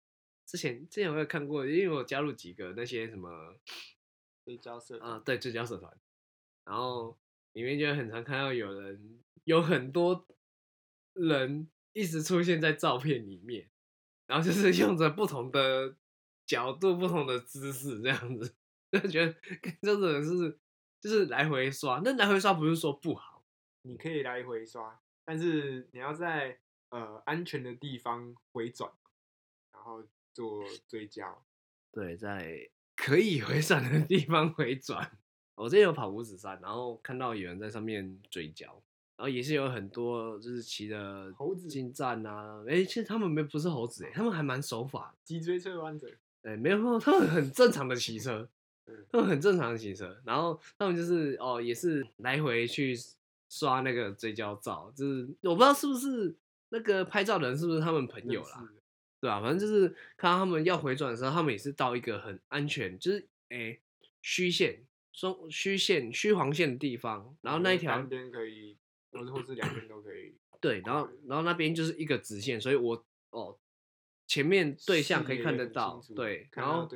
[0.45, 3.57] 之前之前我有看过，因为我加入几个那些什么
[4.45, 5.97] 追焦社啊、对，追焦社团，
[6.65, 7.17] 然后
[7.53, 10.27] 里面就很常看到有人有很多
[11.13, 13.71] 人一直出现在照片里面，
[14.27, 15.95] 然后就是用着不同的
[16.47, 18.57] 角度、不同的姿势这样子，
[18.91, 20.59] 就觉得跟这种人是
[21.01, 23.45] 就是来回刷，那来回刷不是说不好，
[23.83, 28.91] 你可以来回刷，但是你要在呃安全的地方回转，
[29.73, 31.45] 然后做追焦。
[31.93, 35.09] 对，在可以回转的地方回转。
[35.55, 38.67] 我之前有跑五指山，然后看到有人在上面追焦，
[39.17, 45.15] 然后也是有很多就是骑的猴子进站啊，哎、其实他们没不是猴子哎、他们还蛮守法。
[45.23, 46.09] 脊椎侧弯者，
[46.43, 48.49] 哎，没有，他们很正常的骑车
[48.87, 52.97] 嗯，他们很正常的骑车，然后他们就是哦，也是来回去
[53.51, 56.35] 刷那个追焦照，就是我不知道是不是
[56.71, 58.67] 那个拍照的人是不是他们朋友啦，
[59.21, 63.79] 对吧、反正就是看到他们要回转的时候，他们也是到一个很安全，就是哎
[64.23, 68.79] 虚线、双虚线、虚黄线的地方，然后那一条单边可以，
[69.11, 70.37] 或者或是两边都可以。
[70.61, 73.59] 对，然后然后那边就是一个直线，所以我哦
[74.27, 76.89] 前面对象可以看得到对，然后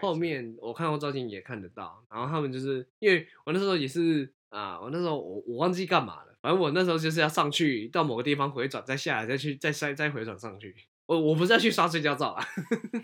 [0.00, 12.44] 后面我看后照镜也看得到，然后他们就是因为我那时候也是啊，我那时候我我忘记干嘛了，反正我那时候就是要上去到某个地方回转，再下来再去再再再回转上去，我我不是要去刷睡觉照啊，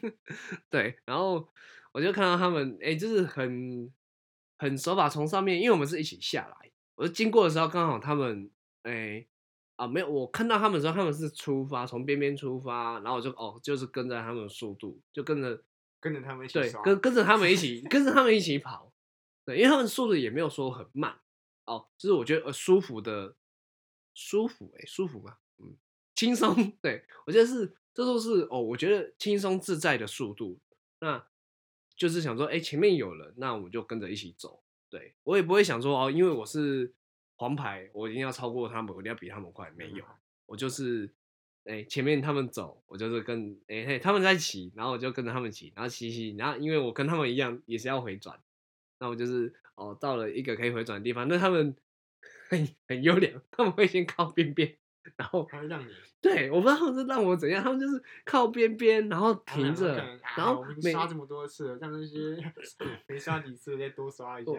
[0.71, 1.49] 对，然后
[1.93, 3.91] 我就看到他们哎、就是很
[4.59, 8.51] 很手法从上面，因为我们是一起下来，我就经过的时候刚好他们
[8.83, 9.27] 哎。
[9.77, 15.63] 啊，没有，我看到他们的时候，他们是出发，从边边出发，然后我就哦，就是跟着他们的速度，就跟着
[16.01, 18.91] 跟着他们一起对，跟跟着他们一起，跟着他们一起跑，
[19.45, 21.15] 对，因为他们速度也没有说很慢，
[21.67, 23.37] 哦，就是我觉得呃舒服的，
[24.15, 25.77] 舒服哎、舒服吧，嗯，
[26.15, 30.59] 轻松， 对我觉得是，这都是哦，我觉得轻松自在的速度，
[31.01, 31.27] 那
[31.97, 36.95] 就是想说，哎、前面有人，那我们就跟着一起走，对我也不会想说哦，因为我是
[37.37, 40.05] 黄牌，我一定要超过他们，我一定要比他们快，没有，
[40.47, 41.11] 我就是，
[41.65, 48.41] 哎、前面他们走，我就是跟，哎、嘿，他们在骑，然后我就跟着他们骑，然后骑骑，然后因为我跟他们一样也是要回转，
[48.99, 51.75] 那我就是哦，到了一个可以回转的地方，那他们
[52.51, 54.77] 很 很优良，他们会先靠边边，
[55.17, 62.37] 然后他会让你对，我不知道他们是让我怎样，他们就是靠边边，然后停着，啊然后每我们刷这么多次了，让那些
[63.07, 64.53] 没刷几次的再多刷一下。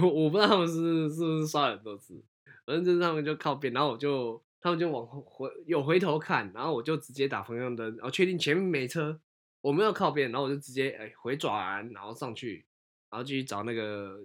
[0.00, 2.20] 我我不知道他们是是不是刷了很多次，
[2.66, 9.20] 反正就是他们就靠边，然后我就他们就往后回有回头看，然后我就直接打方向灯，然后确定前面没车，
[9.60, 12.64] 我没有靠边，然后我就直接哎、回转，然后上去，
[13.10, 14.18] 然后继续找那个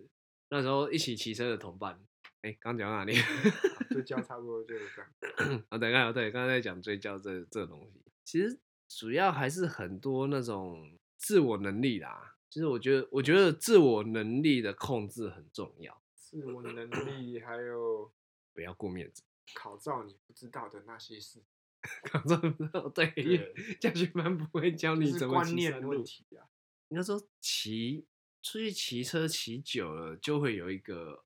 [0.49, 1.99] 那时候一起骑车的同伴。
[2.41, 3.13] 哎、刚讲到哪里？
[3.89, 5.63] 追焦差不多就是这样。
[5.69, 8.57] 啊， 对，刚才对，刚才在讲追焦这这个东西，其实
[8.87, 12.35] 主要还是很多那种自我能力啦。
[12.49, 18.09] 就是我觉得，我觉得自我能力的控制很重要，自我能力还有
[18.53, 19.23] 不要过面子。
[19.53, 21.41] 考照你不知道的那些事，
[22.03, 22.37] 考照
[22.93, 25.85] 对，因为驾训班不会教你怎么骑观念。
[25.85, 26.47] 问题啊。
[26.89, 28.05] 应该说骑
[28.47, 31.25] 出去骑车骑久了，就会有一个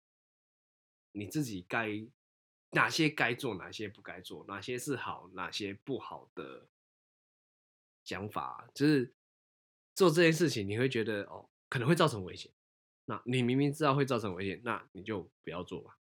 [1.12, 2.04] 你自己该
[2.72, 6.68] 哪些该做，哪些不该做，哪些是好，哪些不好的
[8.04, 8.68] 想法。
[8.74, 9.14] 就是
[9.94, 12.52] 做这件事情，你会觉得哦，可能会造成危险。
[13.06, 16.00] 那你明明知道会造成危险，那你就不要做吧。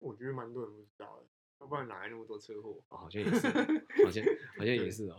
[0.00, 1.26] 我觉得蛮多人不知道的，
[1.60, 2.82] 要不然哪来那么多车祸？
[2.88, 3.52] 哦，好像也是哦，
[4.04, 4.24] 好像
[4.58, 5.16] 好像也 是哦。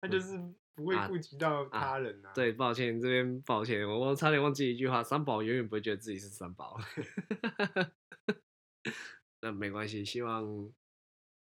[0.00, 0.38] 他就是
[0.74, 2.32] 不会啊顾及到他人啊。
[2.34, 6.78] 对，抱歉，这边抱歉，我我差点忘记一句话：三宝永远不会觉得自己是三宝。
[9.42, 10.70] 那没关系，希望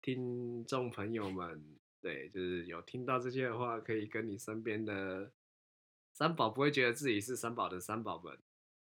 [0.01, 1.63] 听众朋友们，
[2.01, 5.31] 对，就是有听到这些的话，可以跟你身边的
[6.13, 8.37] 三宝不会觉得自己是三宝的三宝们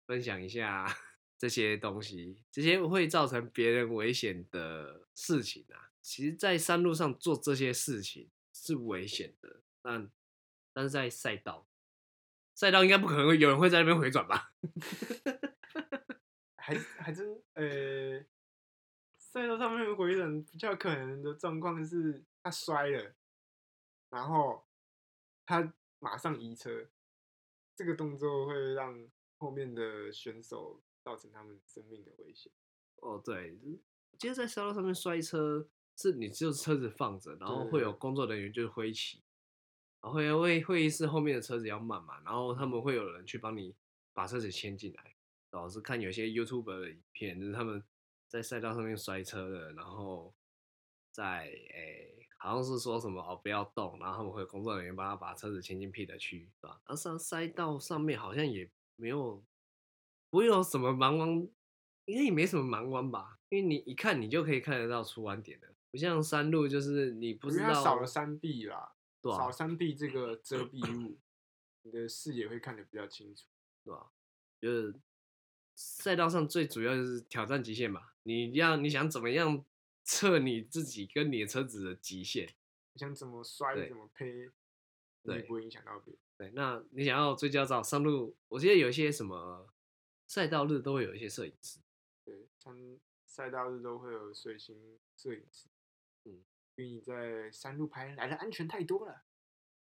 [0.07, 0.85] 分享一下
[1.37, 5.91] 这些东西，这些会造成别人危险的事情啊。
[6.01, 8.29] 其实，在山路上做这些事情
[8.65, 10.11] 是危险的，但
[10.73, 11.67] 但是在赛道，
[12.55, 14.53] 赛道应该不可能会有人会在那边回转吧？
[16.57, 18.25] 还还真呃，
[19.17, 23.15] 赛道上面回转比较可能的状况是他摔了，
[24.09, 24.65] 然后
[25.45, 26.89] 他马上移车，
[27.75, 32.51] 这个动作会让后面的选手造成他们生命的危险。
[32.95, 33.59] 哦，对，
[34.17, 39.21] 其实，在赛道上面摔车，是你就车子放着，然后会有工作人员就是挥旗，
[40.01, 43.73] 然后会会会议室后面的车子要慢嘛，然后他们会有人去帮你
[44.13, 45.15] 把车子牵进来。
[45.51, 47.81] 老是看有些 YouTube 的影片，就是他们
[48.27, 50.33] 在赛道上面摔车的，然后
[51.11, 56.81] 在诶、好像是说什么哦不要动，然后他们会有工作人员帮他把车子牵进 pit 区，对吧？
[56.83, 59.41] 而上赛道上面好像也没有
[60.29, 61.47] 不会有什么盲弯，
[62.03, 71.17] 应该也没什么盲弯吧，因为你一看你就可以看得到出弯点的，不像山路就是你不知道少了山壁啦，对啊少山壁这个遮蔽物，
[71.83, 73.45] 你的视野会看得比较清楚。
[73.85, 74.11] 对吧？
[74.59, 74.93] 就是
[75.73, 79.63] 赛道上最主要就是挑战极限嘛，你要你想怎么样
[80.03, 82.45] 测你自己跟你的车子的极限？
[82.91, 84.51] 你想怎么摔怎么呸，
[85.21, 86.19] 你对也不会影响到别人。
[86.35, 89.73] 对，那你想要追焦照上路，我记得有一些什么
[90.27, 91.79] 赛道日都会有一些摄影师，
[92.25, 92.77] 对，像
[93.25, 95.67] 赛道日都会有随行摄影师，
[96.25, 96.43] 嗯，
[96.75, 99.23] 因为你在山路拍来的安全太多了。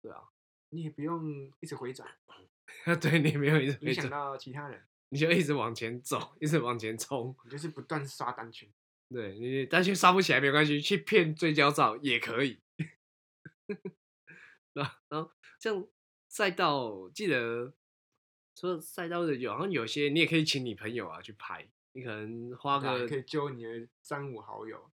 [0.02, 0.30] 对啊，
[0.70, 2.08] 你也不用一直回转，
[3.02, 7.36] 对你没有一直影响到其他人，你就一直往前走，一直往前冲。
[7.46, 8.70] 你就是不断刷单圈。
[9.10, 12.60] 对你单圈刷不起来没关系，去骗追焦照也可以。
[14.74, 15.88] 然后，然后像
[16.28, 17.74] 赛道，记得
[18.56, 24.92] 除了赛道的有，好像有些你也可以请你朋友啊去拍，你可能花个啊可以揪你的三五好友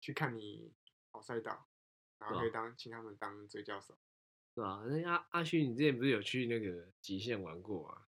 [0.00, 0.72] 去看你
[1.16, 1.66] 跑赛道，
[2.18, 3.96] 然后可以当请他们当追教手。
[4.54, 8.06] 对啊、那阿阿勋，你之前不是有去那个极限玩过吗？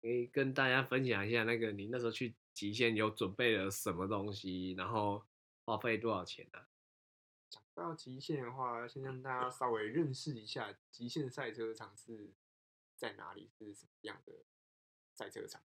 [0.00, 5.26] 可以跟大家分享一下，那个你那时候去极限有准备了什么东西，然后
[5.66, 6.68] 花费多少钱啊？
[7.50, 12.32] 讲到极限的话，先让大家稍微认识一下极限赛车场是
[12.96, 14.32] 在哪里，是什么样的
[15.12, 15.62] 赛车场。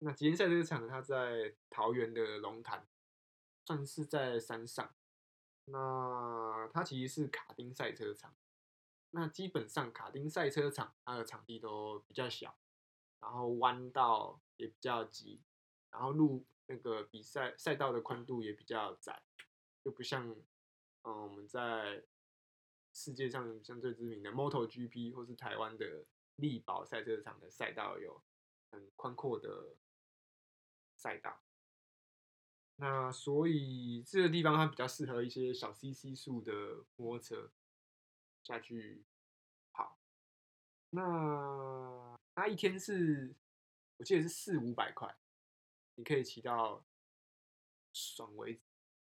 [0.00, 2.88] 那极限赛车场它在桃园的龙潭，
[3.64, 4.92] 算是在山上。
[5.70, 8.34] 那它其实是卡丁赛车场。
[9.12, 12.56] 那基本上卡丁赛车场它的场地都比较小，
[13.20, 15.42] 然后弯道也比较急，
[15.90, 19.22] 然后路那个比赛赛道的宽度也比较窄，
[19.82, 20.30] 就不像
[21.02, 22.04] 嗯我们在
[22.92, 26.04] 世界上相对知名的 MotoGP 或是台湾的
[26.36, 28.22] 力宝赛车场的赛道有
[28.70, 29.74] 很宽阔的
[30.96, 31.40] 赛道。
[32.80, 36.52] 那所以这个地方它比较适合一些小 CC 数的
[36.96, 37.50] 摩托车
[38.42, 39.04] 下去
[39.70, 39.98] 跑。
[40.90, 43.34] 那它一天是，
[43.98, 45.14] 我记得是四五百块，
[45.96, 46.82] 你可以骑到
[47.92, 48.60] 爽为止。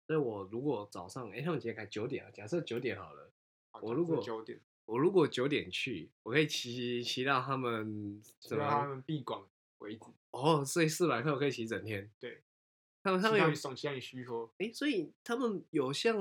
[0.06, 1.84] 所以我如果早上，哎，他们今天开？
[1.84, 3.30] 九点啊，假设九点好了。
[3.70, 8.88] 好我如果九点，我如果九点去，我可以骑骑到他们什骑到他么？
[8.94, 9.44] 们闭馆
[9.78, 10.06] 为止。
[10.30, 12.10] 哦，所以四百块我可以骑整天。
[12.18, 12.42] 对，
[13.02, 14.52] 他们他们有骑到你你虚脱。
[14.58, 16.16] 哎，所以他们有像，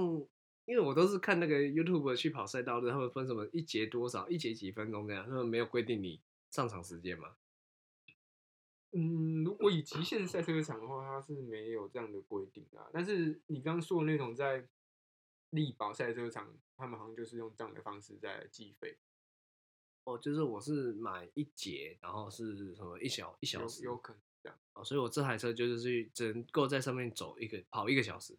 [0.65, 7.35] 因为我都是看那个 YouTube 去跑赛道的，他们分什么一节多少，一节几分钟这样，他们没有规定你上场时间嘛？
[8.91, 12.87] 嗯，如果以极限赛车场的话，它是没有这样的规定啊。
[12.93, 14.65] 但是你刚刚说的那种在
[15.49, 18.97] 力宝赛车场，他们好像就是用这样的方式在计费，
[20.05, 24.59] 哦，就是我是买一节，然后是什么一小一小有时，有可能这样。
[24.73, 28.37] 哦，所以我这台车就是去只能够在上面走一个跑一个小时，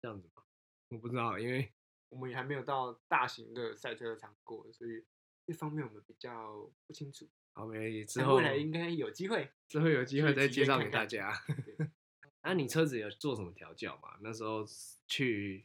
[0.00, 0.44] 这样子吧？
[0.88, 1.72] 我不知道，因为
[2.10, 5.04] 我们也还没有到大型的赛车场过，所以
[5.46, 7.28] 这方面我们比较不清楚。
[7.52, 9.50] 好没之后未来应该有机会。
[9.68, 11.32] 之后有机会再介绍给大家。
[11.46, 11.88] 对
[12.42, 14.18] 那、你车子有做什么调教吗？
[14.20, 14.64] 那时候
[15.06, 15.64] 去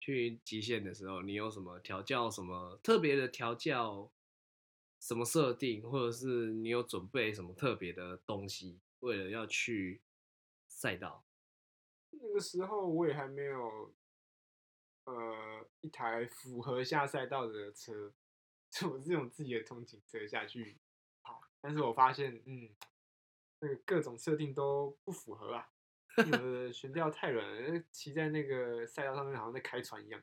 [0.00, 2.28] 去极限的时候，你有什么调教？
[2.30, 4.10] 什么特别的调教？
[5.00, 10.02] 什么设定，或者是你有准备什么特别的东西，为了要去
[10.66, 11.24] 赛道？
[12.10, 13.94] 那个时候我也还没有，
[15.04, 18.12] 呃，一台符合下赛道的车，
[18.70, 20.80] 就我是用自己的通勤车下去
[21.22, 21.40] 跑。
[21.60, 22.74] 但是我发现，嗯，
[23.60, 25.70] 那个各种设定都不符合啊，
[26.16, 26.24] 有
[26.66, 30.22] 的悬吊太软了，骑在那个赛道上面好像在开船一样，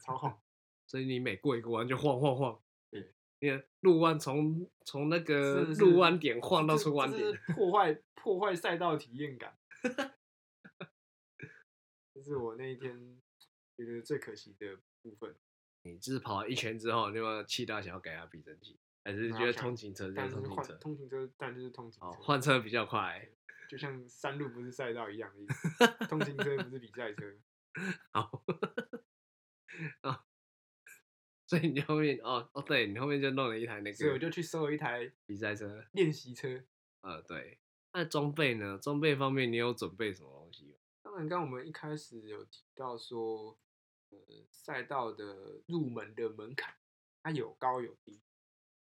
[0.00, 0.42] 超 好。
[0.86, 9.56] 所以你每过一个弯就晃晃晃，对，那个路弯从从那个路弯点晃到出弯点破坏破坏赛道体验感。
[12.14, 13.20] 这是我那一天
[13.76, 15.34] 觉得最可惜的部分。
[15.82, 18.78] 你就是跑完一圈之后，你有没有气到想要改下避震器？
[19.04, 20.74] 还是觉得通勤车就但是换通勤车？
[20.78, 22.06] 通勤车，但就是通勤车。
[22.06, 23.28] 哦，换车比较快。
[23.68, 27.36] 就像山路不是赛道一样的意思， 通勤车不是比赛车。
[28.12, 28.42] 好，
[30.02, 30.23] 哦，
[31.54, 35.84] 所以你后面哦哦，对你后面就弄了一台那个所以我就去收了一台比赛车。
[35.92, 36.64] 练习车。
[37.02, 37.58] 呃，对。
[37.92, 38.76] 那装备呢？
[38.82, 40.74] 装备方面你有准备什么东西吗？
[41.00, 43.56] 当然，刚刚我们一开始有提到说，
[44.10, 44.18] 呃，
[44.50, 46.74] 赛道的入门的门槛，
[47.22, 48.20] 它有高有低。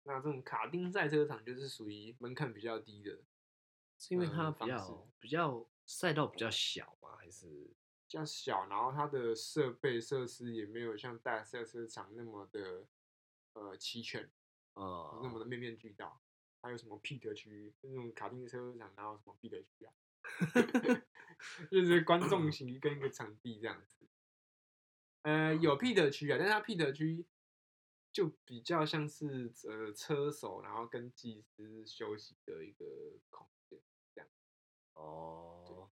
[0.03, 3.23] 那这种卡丁赛车场就是属于门槛比较低的，
[3.97, 7.15] 是因为呃它比较比较赛道比较小吗？
[7.17, 7.80] 还是比
[8.11, 12.87] 较小，然后它的设备设施也没有像大赛车场那么的
[13.53, 14.31] 呃齐全。
[14.73, 16.21] 呃那么的面面俱到。
[16.63, 19.93] 还有什么 pit 区，那种卡丁车场然后什么 pit 区啊？
[21.71, 24.07] 就是观众 席跟一个场地这样子。
[25.23, 27.25] 呃，有 pit 区啊，但是它 pit 区
[28.13, 32.85] 就比较像是呃车手，然后跟技师休息的一个
[33.31, 33.81] 空间
[34.13, 34.29] 这样，
[34.93, 35.89] 哦，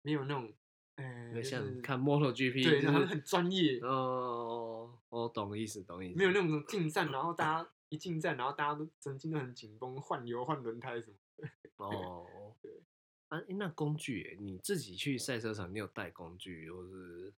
[0.00, 0.56] 没有那种
[0.96, 6.18] 呃，那像就是看 MotoGP 对，就是然后很专业，哦，我懂意思，懂意思。
[6.18, 11.48] 没有那种进站，然后大家一进站，然后大家都神经都很紧绷，换油换轮胎什么的。
[11.76, 12.82] 哦，对。
[13.28, 17.34] 啊，那工具耶，你自己去赛车场，你有带工具，或是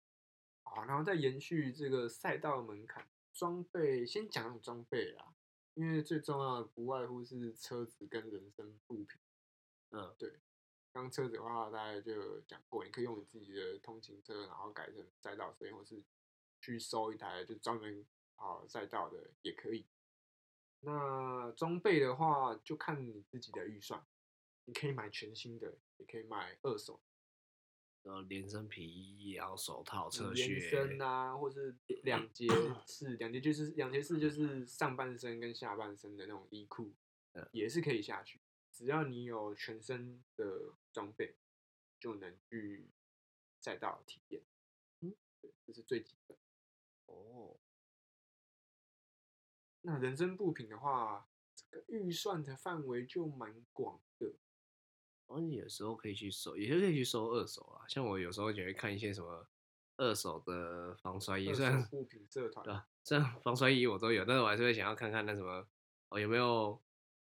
[0.65, 5.33] 好，然后再延续这个赛道门槛，装备先讲装备啦，
[5.75, 9.19] 因为最重要的不外乎是车子跟人身物品。
[9.93, 10.35] 嗯，对。
[10.97, 16.03] 刚车子的话，大概就讲过，你可以用你自己的通勤车，然后改成赛道车，或是
[16.61, 18.05] 去收一台就专门
[18.37, 19.87] 跑赛道的也可以。
[20.81, 24.05] 那装备的话，就看你自己的预算，
[24.65, 27.01] 你可以买全新的，也可以买二手。
[28.03, 32.47] 然后连身皮衣，然后手套、侧连靴，身啊，或是 两节
[32.87, 36.95] 式，两节就是两节式就是上半身跟下半身的那种衣裤，
[37.33, 38.41] 嗯也是可以下去。
[38.77, 41.35] 只要你有全身的装备，
[41.99, 42.91] 就能去
[43.59, 44.43] 赛道体验。
[45.01, 46.37] 嗯，对，这是最基本。
[47.07, 47.57] 哦，
[49.81, 54.27] 那人生部品的话，这个预算的范围就蛮广的。
[55.27, 57.89] 然后你有时候可以去收，也是可以去收二手啊。
[57.89, 59.49] 像我有时候也会看一些什么
[59.97, 62.87] 二手的防摔衣，二虽然手物品社团对吧？
[63.03, 65.66] 虽然防摔衣我都有，但是我还是会想要看看那什么
[66.11, 66.79] 哦有没有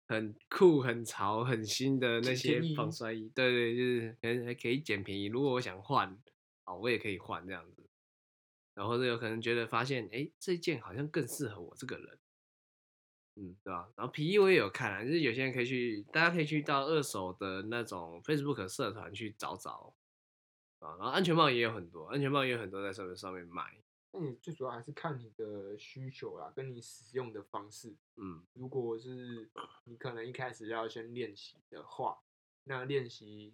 [0.07, 3.29] 很酷、很潮、很新的那些防摔衣。
[3.33, 5.25] 对对，就是可能还可以捡便宜。
[5.25, 6.17] 如果我想换，
[6.65, 7.83] 哦，我也可以换这样子。
[8.73, 12.19] 然后有可能觉得发现，哎，这件好像更适合我这个人。
[13.37, 13.89] 嗯，对吧？
[13.95, 19.93] 然后皮衣我也有看啊，就是有些人可以去，大家可以去到二手的那种 Facebook 社团去找找
[20.79, 20.95] 啊。
[20.97, 23.63] 然后安全帽也有很多，安全帽也有很多在上面上面卖。
[24.17, 27.95] 那你最主要还是看你的需求啦，跟你使用的方式。
[28.15, 29.49] 嗯，如果是
[29.85, 32.23] 你可能一开始要先练习的话，
[32.63, 33.53] 那练习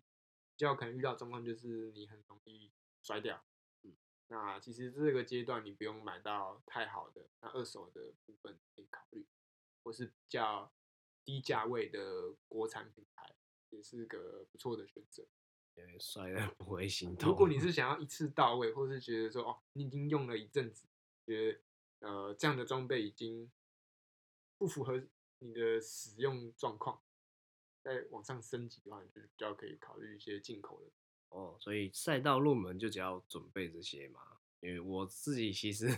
[0.55, 3.43] 比较可能遇到状况就是你很容易摔掉。
[3.83, 3.95] 嗯，
[4.27, 9.25] 那其实这个阶段你不用买到太好的，那二手的部分可以考虑，
[9.83, 10.71] 或是比较
[11.25, 13.35] 低价位的国产品牌，
[13.69, 15.25] 也是个不错的选择。
[15.99, 17.29] 摔了不会心痛。
[17.29, 20.87] 如果你是想要一次到位，或是觉得说哦，你已经用了一阵子，
[21.25, 21.59] 觉得
[22.07, 23.51] 呃这样的装备已经
[24.57, 25.03] 不符合
[25.39, 27.01] 你的使用状况，
[27.83, 30.91] 再往上升级的话，你就比较可以考虑一些进口的。
[31.29, 34.19] 哦，所以赛道入门就只要准备这些嘛。
[34.59, 35.89] 因为我自己其实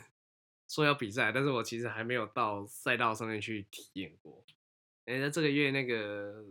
[0.69, 4.41] 说要比赛，但是我其实还没有到赛道上面去体验过。
[5.03, 6.45] 哎，那这个月那个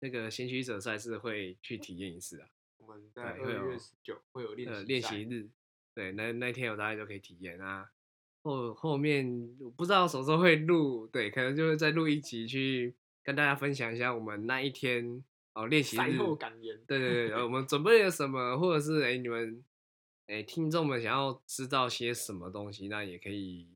[0.00, 2.48] 那个先驱者赛事会去体验一次啊。
[2.78, 5.48] 我们在二月十九会有练呃习练习日，
[5.94, 7.90] 对，那那天有大家就可以体验啊。
[8.42, 12.94] 后后面我不知道什么时候会录，对，可能就会再录一集去
[13.24, 16.80] 跟大家分享一下我们那一天哦练习赛日后感言。
[16.86, 19.64] 对对对，呃我们准备了什么，或者是哎、你们
[20.28, 23.68] 哎、听众们想要知道些什么东西，那也可以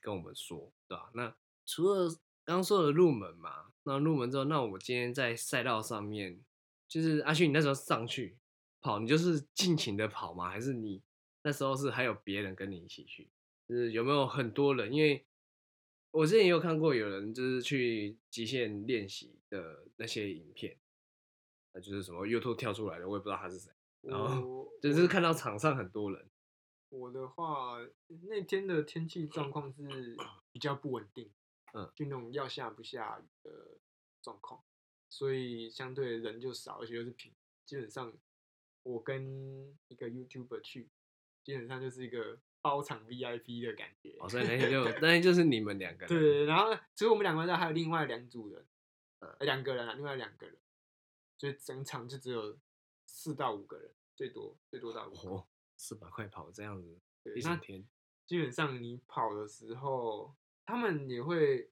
[0.00, 1.10] 跟我们说，对吧？
[1.14, 1.34] 那
[1.64, 2.08] 除了
[2.44, 6.40] 刚刚说的入门嘛，那入门之后，那我今天在赛道上面，
[6.88, 8.36] 就是阿勋，你那时候上去
[8.80, 10.50] 跑，你就是尽情的跑吗？
[10.50, 11.00] 还是你
[11.42, 13.30] 那时候是还有别人跟你一起去？
[13.68, 14.92] 就是有没有很多人？
[14.92, 15.24] 因为
[16.10, 20.76] 我之前也有看过有人就是去极限练习的那些影片，
[21.72, 23.70] 那就是什么 YouTube 跳出来的，我也不知道他是谁，
[24.00, 26.28] 然后就是看到场上很多人，
[26.88, 27.78] 我的话，
[28.28, 30.16] 那天的天气状况是
[30.50, 31.30] 比较不稳定，
[31.76, 33.76] 嗯，就那种要下不下雨的
[34.22, 34.64] 状况，
[35.10, 37.32] 所以相对人就少，而且又是平，
[37.66, 38.12] 基本上
[38.82, 40.88] 我跟一个 YouTuber 去，
[41.44, 44.16] 基本上就是一个包场 VIP 的感觉。
[44.20, 48.66] 哦，所以那天就那天就是你们两个 人，对，然后除了我们两个人还有另外两组人，
[49.18, 49.30] 嗯。
[49.38, 50.56] 呃两个人啊，另外两个人，
[51.36, 52.58] 所以整场就只有
[53.04, 55.28] 四到五个人，最多最多到五个。
[55.28, 55.46] 哦，
[55.76, 56.98] 四百块跑这样子
[57.34, 57.86] 一整天，
[58.24, 60.34] 基本上你跑的时候，
[60.66, 61.70] 他们也会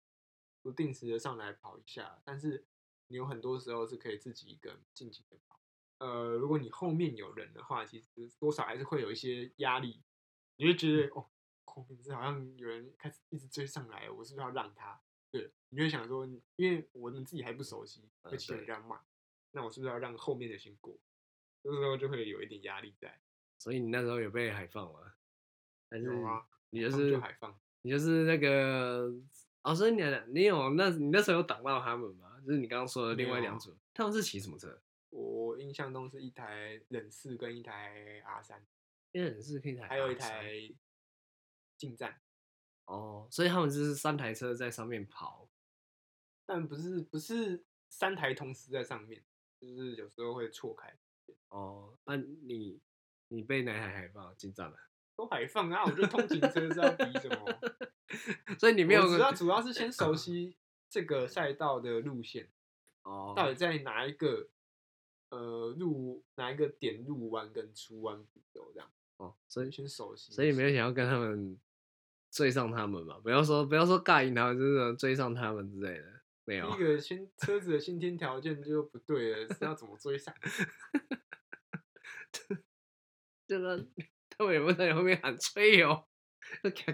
[0.63, 2.65] 不定时的上来跑一下，但是
[3.09, 5.61] 你有很多时候是可以自己一个人尽情的跑。
[5.99, 10.03] 呃，如果你后面有人的话，其实多少还是会有一些压力，
[10.57, 11.29] 你会觉得哦，
[11.65, 15.01] 后面是好像有人开始一直追上来，我是不是要让他？
[15.31, 16.27] 对，你会想说，
[16.57, 19.01] 因为我们自己还不熟悉，嗯会骑得比较慢，
[19.51, 20.97] 那我是不是要让后面的先过？
[21.63, 23.21] 这时候就会有一点压力在。
[23.59, 25.15] 所以你那时候有被海放吗？
[25.91, 27.59] 还是有啊，你就是就海放。
[27.85, 29.13] 你就是那个
[29.61, 32.41] 哦，所以你你有那你那时候有挡到他们吗？
[32.47, 34.81] 就是你刚刚说的另外两组，他们是骑什么车？
[35.11, 38.67] 我印象中是一台忍四跟一台 R 三，
[39.13, 40.51] 因为人是可以台，还有一台
[41.77, 42.19] 进站，
[42.87, 45.51] 哦，所以他们就是三台车在上面跑，
[46.47, 49.23] 但不是不是三台同时在上面，
[49.61, 50.97] 就是有时候会错开，
[51.51, 52.81] 哦，那、你
[53.29, 54.79] 你被哪台海报进站了？
[55.17, 55.85] 都海放啊！
[55.85, 57.61] 我觉得通勤车是要比什么？
[58.59, 60.57] 所以你没有我主要主要是先熟悉
[60.89, 62.51] 这个赛道的路线，
[63.03, 64.49] 哦，到底在哪一个
[65.31, 70.33] 呃入哪一个点入弯跟出弯比较这样，哦，所以先熟悉。
[70.33, 71.59] 所以没有想要跟他们
[72.31, 76.79] 追上他们嘛，不要说不要说尬赢他们，就是追上他们之类的，没有第一。
[76.85, 80.35] 个先车子的先天条件就不对了，是要怎么追上？
[83.47, 83.87] 这个
[84.39, 86.07] 他们有没有在你后面喊吹哦？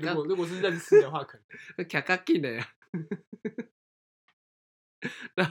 [0.01, 1.47] 如果如果是认识的话，可能
[1.79, 2.75] 那卡卡进的呀。
[5.35, 5.45] 那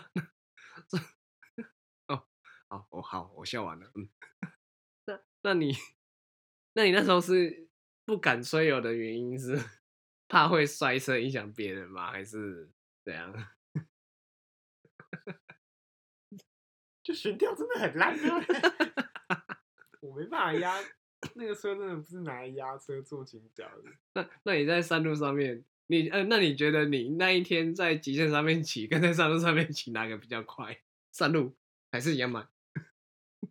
[0.88, 0.98] 这
[2.08, 2.28] 哦，
[2.68, 3.92] 好，我好，我笑完了。
[3.96, 4.10] 嗯，
[5.06, 5.74] 那那你
[6.74, 7.68] 那你那时候是
[8.06, 9.58] 不敢吹油的原因是
[10.28, 12.12] 怕会摔车影响别人吗？
[12.12, 12.72] 还是
[13.04, 13.34] 怎样？
[17.04, 18.46] 就悬吊真的很烂啊，
[20.02, 20.76] 我没办法压
[21.40, 23.90] 那个车，真的不是拿来压车做倾角的。
[24.14, 30.82] 那那你在山路上面，你呃，那你觉得你那一天在极限上面骑，跟在山路上面骑哪个比较快？
[31.12, 31.56] 山路
[31.92, 32.50] 还是野马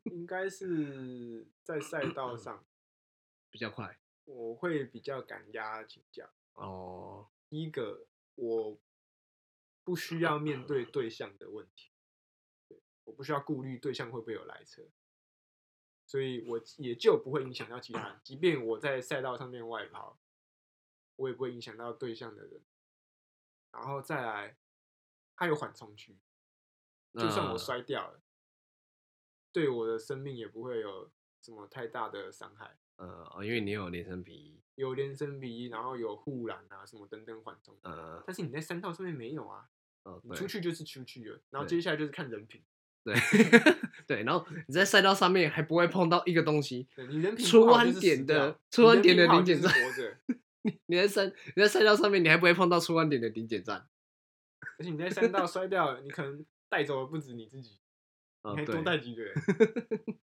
[0.05, 2.65] 应该是在赛道上，
[3.51, 3.99] 比较快？
[4.27, 6.29] 我会比较敢压倾角。
[6.53, 8.79] 哦，第一个，我
[9.83, 11.91] 不需要面对对象的问题，
[13.05, 14.83] 我不需要顾虑对象会不会有来车，
[16.09, 18.21] 所以我也就不会影响到其他人。
[18.25, 20.19] 即便我在赛道上面外跑，
[21.17, 22.63] 我也不会影响到对象的人。
[23.71, 24.57] 然后再来，
[25.37, 26.19] 它有缓冲区，
[27.13, 28.23] 就算我摔掉了，
[29.53, 32.79] 对我的生命也不会有什么太大的伤害。
[32.97, 37.79] 呃，哦因为你有连身皮衣，有连身皮衣，然后有护栏啊，什么等等缓冲。
[37.83, 39.69] 呃，但是你在山道上面没有啊，
[40.05, 42.65] 哦，你出去就是出去了，然后接下来就是看人品。
[43.05, 43.15] 对
[44.07, 50.19] 对，然后你在赛道上面还不会碰到一个东西，对你人品出弯点的出弯点的你人品不好就是
[50.63, 53.89] 临检站你在赛你在赛道上面，你还不会碰到出弯点的顶检站。
[54.79, 57.79] 而且你在山道摔掉了，你可能带走的不止你自己，
[58.43, 59.35] 哦，你还多带几个人。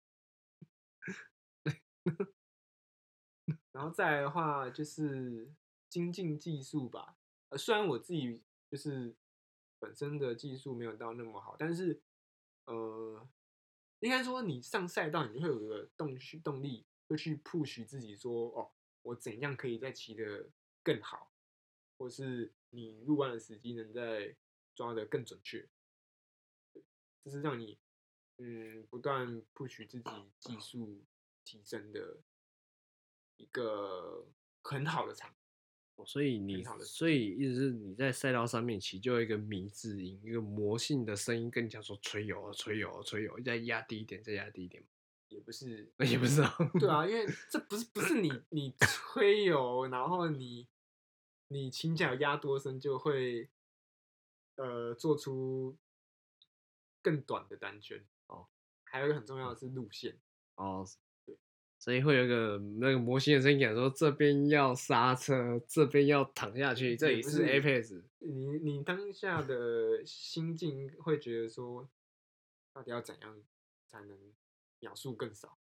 [3.73, 5.51] 然后再来的话就是
[5.89, 7.17] 精进技术吧，
[7.51, 9.15] 呃，虽然我自己就是
[9.79, 12.01] 本身的技术没有到那么好，但是
[12.67, 13.29] 呃，
[14.01, 20.51] 应该说你上赛道你会有一个动需动力，会去 push 自己说，哦，我怎样可以再骑得
[20.83, 21.33] 更好，
[21.99, 24.37] 或是你入弯的时机能再
[24.75, 25.69] 抓得更准确，
[26.73, 26.85] 对
[27.25, 27.79] 这是让你
[28.39, 31.05] 嗯不断 push 自己技术
[31.45, 32.23] 提升的
[33.37, 34.27] 一个
[34.63, 35.35] 很好的场。
[36.03, 44.83] 哦所以你所以意思是你在赛道上面骑，就有一个迷之音，一个魔性的声音跟你讲说吹油啊，吹油啊，吹油，再压低一点，再压低一点。
[45.29, 50.67] 也不是 也不是啊，对啊，因为这不是不是你你吹油，然后你
[51.49, 53.49] 你倾角压多深就会
[54.57, 55.77] 呃做出
[57.01, 58.49] 更短的单圈哦。
[58.85, 60.19] 还有一个很重要的是路线，
[60.57, 60.85] 哦，
[61.83, 68.01] 所以会有一个那个模型的声音讲说这边要刹车，这边要躺下去，这里是 Apex。
[68.21, 71.91] 你你当下的心境会觉得说，
[72.73, 73.43] 到底要怎样
[73.89, 74.17] 才能
[74.79, 75.59] 秒数更少？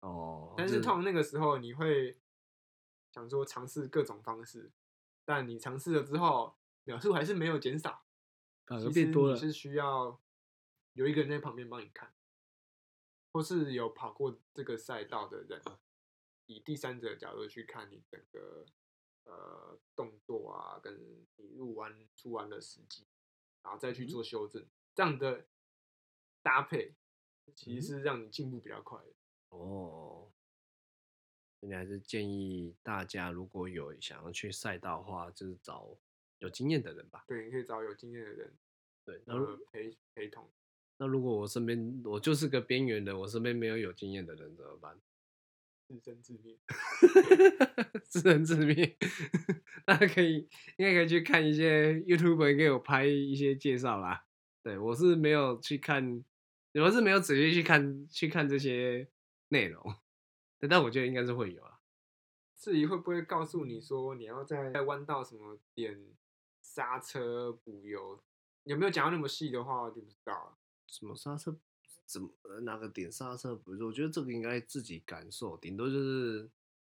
[0.00, 2.16] 哦，但是通常那个时候你会
[3.12, 4.70] 想说尝试各种方式，
[5.26, 8.02] 但你尝试了之后，秒数还是没有减少，
[8.66, 9.34] 其实变多了。
[9.34, 10.18] 你是需要
[10.94, 12.10] 有一个人在旁边帮你看，
[13.32, 15.62] 或是有跑过这个赛道的人，
[16.46, 18.66] 以第三者的角度去看你整个
[19.24, 21.26] 呃动作啊，跟你
[21.56, 23.06] 入弯出弯的时机，
[23.62, 25.46] 然后再去嗯做修正，这样的
[26.42, 26.96] 搭配
[27.54, 29.14] 其嗯实是让你进步比较快的。
[29.50, 30.32] 哦，
[31.60, 35.96] 你还是建议大家如果有想要去赛道的话，就是找
[36.38, 37.24] 有经验的人吧。
[37.28, 38.58] 对，你可以找有经验的人
[39.04, 40.50] 对，那如呃陪陪同。
[41.02, 45.00] 那如果我身边我就是个边缘人，我身边没有有经验的人怎么办？
[45.88, 46.58] 自生自灭。
[48.04, 48.98] 自生自灭。
[49.86, 50.46] 大家可以
[50.76, 54.26] 应该可以去看一些 YouTube 给我拍一些介绍啦。
[54.62, 56.22] 对我是没有去看，
[56.74, 59.08] 我是没有仔细去看去看这些
[59.48, 59.82] 内容，
[60.60, 61.80] 对但我觉得应该是会有啊。
[62.56, 65.98] 至于会不会告诉你说你要在在弯道什么点
[66.60, 68.22] 刹车补油，
[68.64, 70.58] 有没有讲到那么细的话，我就不知道了。
[70.90, 71.56] 什么刹车
[72.04, 72.28] 怎么
[72.62, 73.84] 哪个点刹车不是？
[73.84, 76.50] 我觉得这个应该自己感受，顶多就是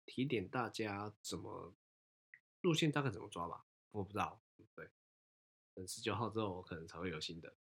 [0.05, 1.75] 提点大家怎么
[2.61, 4.41] 路线大概怎么抓吧，我不知道。
[4.75, 4.89] 对，
[5.75, 7.55] 等十九号之后，我可能才会有新的。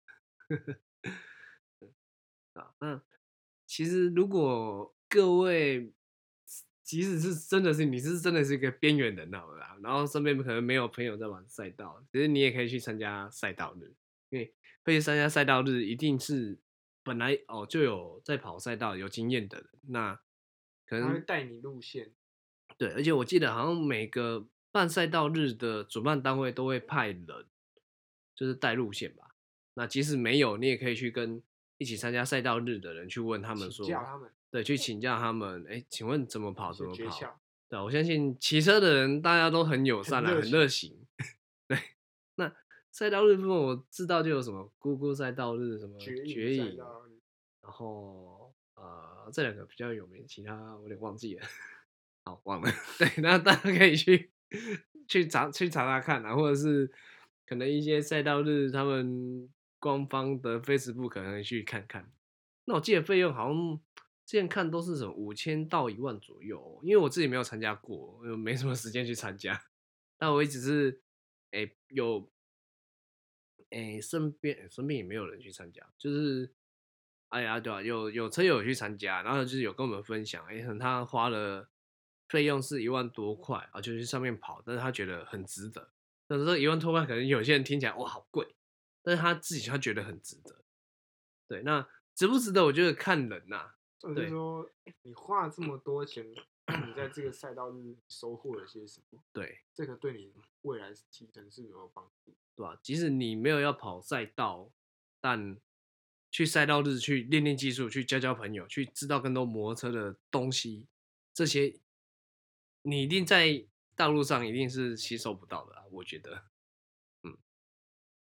[2.54, 3.02] 啊，那
[3.66, 5.92] 其实如果各位
[6.84, 13.96] 即使是真的是你是真的是一个边缘人好了，然后身边可能没有朋友在玩赛道，其实你也可以去参加赛道日，
[14.30, 14.54] 因为
[14.84, 16.60] 会去参加赛道日，一定是
[17.04, 20.20] 本来哦就有在跑赛道有经验的人，那
[20.86, 22.12] 可能他会带你路线，
[22.78, 27.28] 对，而且我记得好像每个办赛道日的主办单位都会派人，
[28.36, 29.36] 就是带路线吧。
[29.76, 31.42] 那即使没有，你也可以去跟
[31.78, 36.74] 一起参加赛道日的人去问他们说，请教他们对，去请教他们，哎，请问怎么跑？
[36.74, 37.40] 怎么跑？
[37.70, 41.06] 对啊，我相信骑车的人大家都很友善啦，很热情。
[42.92, 46.78] 赛道日部分我知道就有什么姑姑赛道日，什么绝绝影，
[47.62, 51.46] 然后呃这两个比较有名，其他我有点忘记了，
[52.24, 52.72] 好忘了。
[52.98, 54.32] 对，那大家可以去
[55.08, 56.92] 去查去查查看啊，或者是
[57.46, 62.12] 可能一些赛道日他们官方的 Facebook 可能去看看。
[62.66, 63.80] 那我记得费用好像
[64.26, 69.62] 之前看都是什么五千到一万左右哦，因为我自己没有参加过，呃没什么时间去参加。
[70.18, 71.02] 但我一直是
[71.52, 72.30] 诶、有
[73.70, 76.54] 诶身边身边也没有人去参加，就是
[77.30, 81.70] 哎呀对啊，有有车友去参加，然后就是有跟我们分享，哎、他花了
[82.28, 85.92] 费用是一万多块啊，就去上面跑，但是他觉得很值得。
[86.28, 88.56] 但是这一万多块可能有些人听起来哇好贵，
[89.02, 90.64] 但是他自己他觉得很值得。
[91.48, 92.66] 对，那值不值得？
[92.66, 94.70] 我觉得看人呐、或者对是说
[95.02, 96.42] 你花了这么多钱，那
[96.90, 99.24] 你在这个赛道日收获了些什么？
[99.32, 100.34] 对这个对你
[100.64, 102.36] 未来提升是有帮助。
[102.56, 104.70] 对吧、即使你没有要跑赛道，
[105.22, 105.58] 但
[106.30, 110.86] 去赛道日去练练技术，去交交朋友，去知道更多摩托车的东西，
[111.34, 111.80] 这些
[112.82, 113.66] 你一定在
[113.96, 116.44] 道路上一定是吸收不到的啊，我觉得，
[117.24, 117.38] 嗯，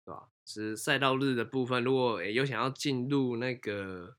[0.04, 0.30] 对吧？
[0.44, 4.18] 是赛道日的部分，如果诶有想要进入那个，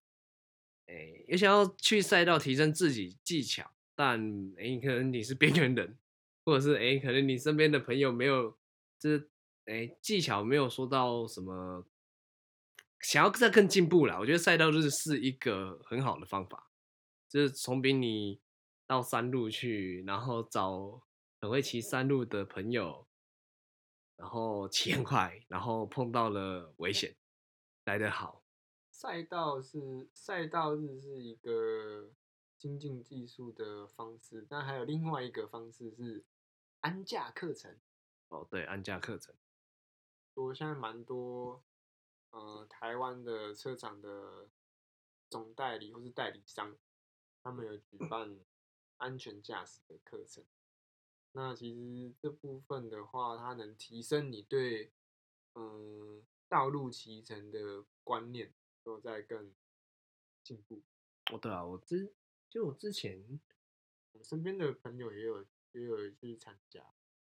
[0.88, 3.72] 诶有想要去赛道提升自己技巧，
[4.04, 4.20] 但
[4.58, 5.95] 诶可能你是边缘人，
[6.43, 8.58] 或者是诶可能你身边的朋友没有，
[8.97, 9.30] 就是
[9.66, 11.86] 诶技巧没有说到什么，
[12.99, 16.72] 想要再更进步啦，我觉得赛道日是一个很好的方法，
[17.30, 18.41] 就是从比你
[18.88, 21.04] 到山路去，然后找
[21.39, 23.06] 很会骑山路的朋友，
[24.18, 27.16] 然后骑很快，然后碰到了危险，
[27.86, 28.43] 来得好。
[28.89, 32.12] 赛道是赛道日是一个
[32.62, 36.24] 精进技术的方式，但还有另外一个方式是
[36.82, 37.76] 安驾课程。
[38.28, 39.34] 哦，对，安驾课程，
[40.36, 41.64] 我现在蛮多
[42.30, 44.47] 呃台湾的车厂的
[45.28, 46.78] 总代理或是代理商，
[47.41, 48.39] 他们有举办
[48.97, 50.45] 安全驾驶的课程。
[51.32, 54.91] 那其实这部分的话，它能提升你对
[55.55, 58.53] 嗯道路骑乘的观念，
[58.84, 59.51] 都在更
[60.43, 60.84] 进步。
[61.32, 62.14] 哦，对啊，我之
[62.52, 63.18] 就我之前
[64.12, 65.41] 我身边的朋友也有
[65.72, 66.82] 也有去参加，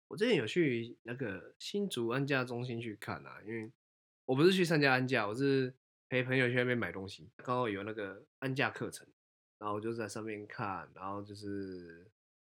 [0.08, 3.72] 我之前有去那个新竹安驾中心去看啊，因为
[4.26, 5.72] 我不是去参加安驾，我是
[6.10, 9.06] 陪朋友去那边买东西，刚好有那个安驾课程，
[9.58, 12.06] 然后我就在上面看，然后就是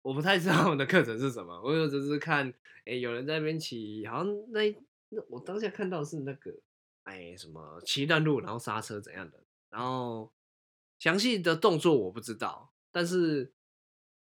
[0.02, 2.52] 我不太知道他们的课程是什么，我就只是看，
[2.84, 4.70] 哎、有人在那边骑，好像那
[5.08, 6.54] 那我当下看到是那个，
[7.04, 10.30] 哎，什么骑段路，然后刹车怎样的，然后
[11.01, 13.53] 详细的动作我不知道，但是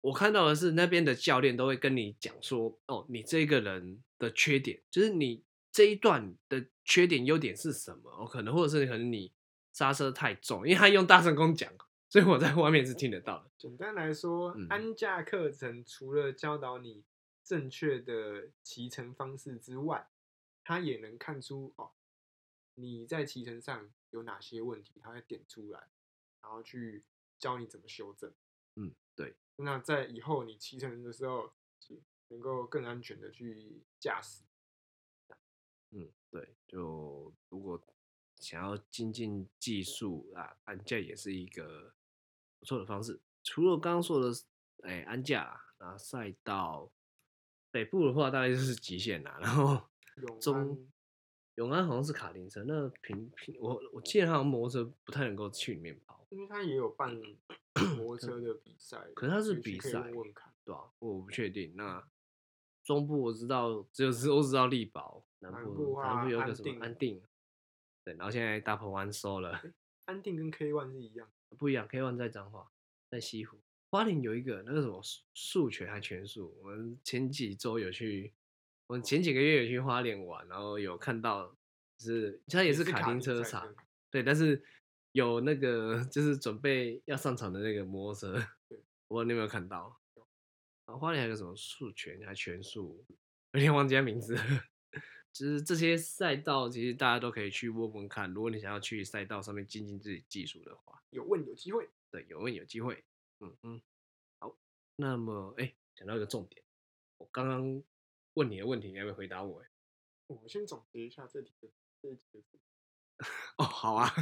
[0.02, 8.10] 我看到的是那边的教练都会跟你讲说，哦，你这个人的缺点，就是你这一段的缺点、优点是什么？
[8.10, 9.32] 哦，可能或者是可能你
[9.72, 11.72] 刹车太重，因为他用大声公讲，
[12.08, 13.50] 所以我在外面是听得到的。
[13.56, 17.04] 简单来说，嗯安驾课程除了教导你
[17.44, 20.08] 正确的骑乘方式之外，
[20.64, 21.92] 他也能看出哦
[22.74, 25.88] 你在骑乘上有哪些问题，他会点出来，
[26.46, 27.04] 然后去
[27.40, 28.32] 教你怎么修正。
[28.76, 31.52] 嗯，对，那在以后你骑乘的时候，
[32.28, 34.44] 能够更安全的去驾驶。
[35.90, 37.84] 嗯，对，就如果
[38.36, 41.92] 想要精进技术啊，安驾也是一个
[42.60, 43.20] 不错的方式。
[43.42, 44.32] 除了刚刚说的，
[44.84, 46.92] 哎，安驾啊，然后赛道
[47.72, 49.88] 北部的话，大概就是极限啦，然后
[50.28, 50.92] 永中安
[51.56, 57.10] 永安好像是卡丁车，那平平我我记得好像摩托车不太能够去里面跑，因为他也有办
[57.96, 60.52] 摩托车的比赛，可是他是比赛问问看。
[60.66, 61.72] 对吧、我不确定。
[61.76, 62.04] 那
[62.82, 67.22] 中部我知道，只有只我知道力宝，南部南部南啊部有个什么安定安定，
[68.04, 69.62] 对，然后现在大鹏湾收了，
[70.06, 72.68] 安定跟 K One 是一样，不一样，K One 在彰化，
[73.08, 73.60] 在西湖，
[73.90, 78.32] 花莲有一个那个什么速速拳还拳术，我们前几周有去，
[78.88, 81.46] 我们前几个月有去花莲玩，然后有看到，
[81.96, 83.72] 就是它也是卡丁车场，
[84.10, 84.64] 对，但是
[85.16, 88.46] 有那个就是准备要上场的那个摩托车，
[89.08, 89.98] 我你有没有看到？
[90.84, 93.02] 啊，花莲还有个什么速拳还拳速，
[93.52, 94.42] 有点忘记他名字了。
[95.32, 98.30] 就是这些赛道，其实大家都可以去问问看。
[98.34, 101.88] 如果你想要去赛道上面精进自己技术的话，有问有机会。
[102.10, 103.02] 对，有问有机会。
[103.40, 103.82] 嗯嗯，
[104.38, 104.54] 好。
[104.96, 106.62] 那么，哎、讲到一个重点，
[107.16, 107.82] 我刚刚
[108.34, 109.68] 问你的问题，你还没回答我哎。
[110.26, 111.68] 我先总结一下这题的
[112.02, 112.58] 这一题的
[113.56, 114.12] 哦，好啊，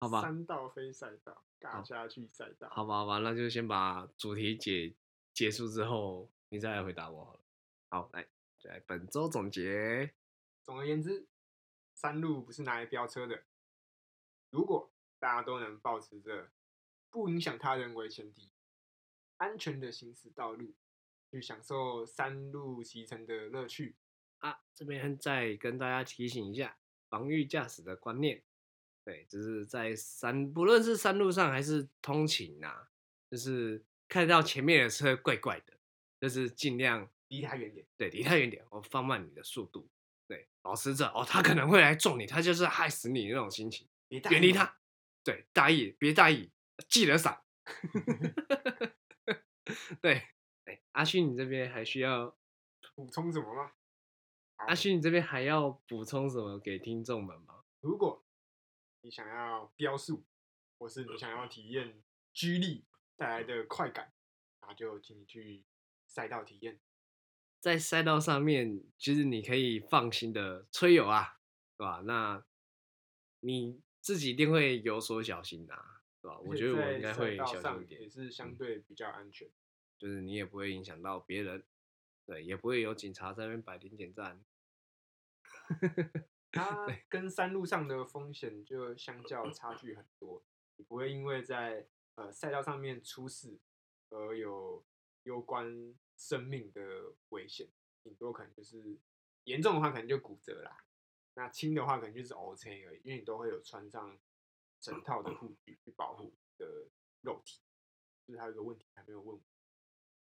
[0.00, 2.70] 好吧，三道非赛道，尬下去赛道。
[2.70, 4.94] 好吧，好吧，那就先把主题解
[5.34, 7.40] 结束之后，你再来回答我好了。
[7.90, 8.26] 好，来，
[8.62, 10.10] 来本周总结。
[10.64, 11.26] 总而言之，
[11.94, 13.42] 山路不是拿来飙车的。
[14.48, 16.50] 如果大家都能保持着
[17.10, 18.50] 不影响他人为前提，
[19.36, 20.72] 安全的行驶道路，
[21.30, 23.96] 去享受山路骑乘的乐趣。
[24.38, 26.78] 啊，这边再跟大家提醒一下
[27.10, 28.42] 防御驾驶的观念。
[29.10, 32.88] 对，就是在山，不论是山路上还是通勤啊，
[33.28, 35.72] 就是看到前面的车怪怪的，
[36.20, 37.84] 就是尽量离他远点。
[37.96, 39.88] 对，离他远点，我放慢你的速度。
[40.28, 44.76] 对，保持着哦，他可能会来撞你，他就是害死你那种心情，远离他。
[45.24, 46.48] 对，大意别大意，
[46.88, 47.42] 记得闪。
[50.00, 50.22] 对，
[50.66, 52.36] 哎，阿勋，你这边还需要
[52.94, 53.72] 补充什么吗？
[54.54, 57.56] 阿勋，你这边还要补充什么给听众们吗？
[57.80, 58.24] 如果
[59.02, 60.24] 你想要飙速，
[60.78, 62.84] 或是你想要体验居力
[63.16, 64.12] 带来的快感，
[64.62, 65.64] 那就请你去
[66.06, 66.80] 赛道体验。
[67.58, 71.40] 在赛道上面，其实你可以放心的吹油啊，
[71.76, 72.02] 对吧？
[72.04, 72.44] 那
[73.40, 75.74] 你自己一定会有所小心的，
[76.22, 76.38] 对吧？
[76.40, 79.48] 我觉得我应该会小心一点，也是相对比较安全，
[79.98, 81.62] 就是你也不会影响到别人，
[82.24, 84.42] 对，也不会有警察在那边摆零检站。
[86.62, 90.42] 它跟山路上的风险就相较差距很多，
[90.76, 91.86] 你不会因为在
[92.16, 93.58] 呃赛道上面出事
[94.10, 94.84] 而有
[95.22, 97.68] 攸关生命的危险，
[98.02, 98.98] 顶多可能就是
[99.44, 100.84] 严重的话可能就骨折啦，
[101.34, 104.18] 那轻的话可能就是 OK 而已，因为你都会有穿上
[104.80, 106.88] 整套的护具去保护的
[107.22, 107.60] 肉体。
[108.26, 109.40] 就是还有一个问题还没有问我，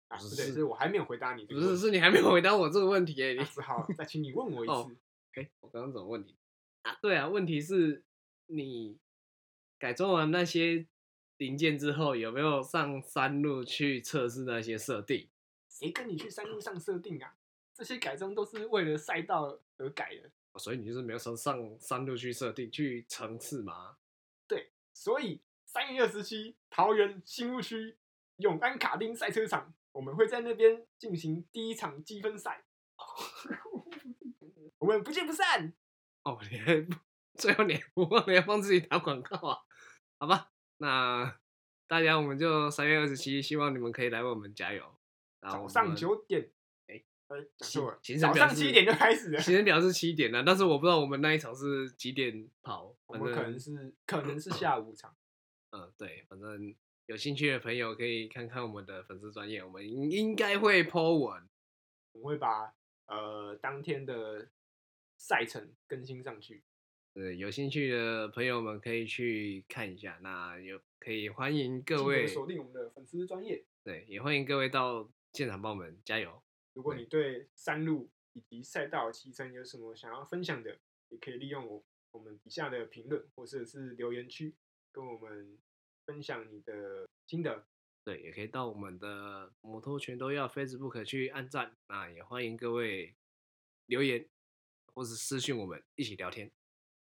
[0.09, 4.97] 啊，不对，是我还没有回答你，不是，是你还没有回答我这个问题哎，只好再请你问我一次。
[5.37, 6.37] 哎，我刚刚怎么问你
[6.83, 6.97] 啊？
[7.03, 8.05] 对啊，问题是
[8.47, 8.99] 你
[9.79, 10.87] 改装完那些
[11.39, 15.29] 零件之后，有没有上山路去测试那些设定？
[15.69, 17.37] 谁跟你去山路上设定啊？
[17.75, 20.31] 这些改装都是为了赛道而改的，
[20.61, 23.97] 所以你就是没有上上山路去设定去尝试吗？
[24.47, 27.97] 对，所以三月二十七，桃园新屋区
[28.37, 32.65] 永安卡丁赛车场，我们会在那边进行第一场积分赛。
[34.85, 35.73] 我们不见不散。
[36.25, 36.87] 哦，你还
[37.39, 39.59] 最后你不忘了要帮自己打广告啊？
[40.19, 41.41] 好吧，那
[41.87, 44.95] 大家我们就三月二十七，希望你们可以来为我们加油。
[45.41, 46.51] 早上九点，
[46.89, 49.41] 哎哎，错，早上七点就开始了。
[49.41, 52.95] 行程表是七点的，但是我不知道我们那一场是几点跑。
[53.07, 55.17] 我们可能是可能是 下午场。
[55.71, 56.75] 嗯，对，反正
[57.07, 61.49] 有兴趣的朋友可以看看我们的粉丝专业，我们应应该会 po 文，
[62.13, 62.75] 我会把
[63.07, 64.51] 呃当天的。
[65.17, 66.63] 赛程更新上去，
[67.15, 70.19] 对，有兴趣的朋友们可以去看一下。
[70.23, 76.43] 那有可以欢迎各位锁定我们的粉丝专业，对，也欢迎各位到现场帮我们加油。
[76.75, 84.55] 如果你对山路以及赛道骑乘有什么想要分享的，也可以利用我我们底下的评论或者是留言区
[84.93, 85.57] 跟我们
[86.05, 87.67] 分享你的心得。
[88.05, 91.77] 对，也可以到我们的摩托全都要 Facebook 去按赞。
[91.89, 93.15] 那也欢迎各位
[93.87, 94.29] 留言。
[94.95, 96.51] 或是私信我们一起聊天，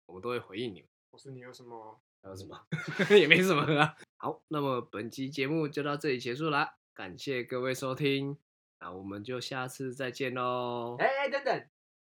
[0.05, 0.89] 我们都会回应你们。
[1.11, 1.99] 我是你有什么？
[2.21, 2.67] 还有什么？
[3.17, 3.95] 也没什么啊。
[4.17, 8.37] 好，那么本期节目就到这里结束啦，感谢各位收听，
[8.79, 10.97] 那我们就下次再见喽。
[10.99, 11.67] 哎，等等，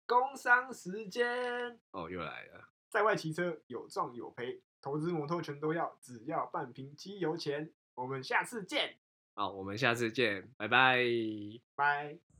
[0.06, 2.70] 工商时间哦，又来了。
[2.90, 7.74] 在外骑车有撞有赔，投资摩托全都要，只要半瓶机油钱。
[7.96, 8.98] 我们下次见。
[9.36, 11.00] 好，我们下次见，拜拜，
[11.76, 12.33] 拜。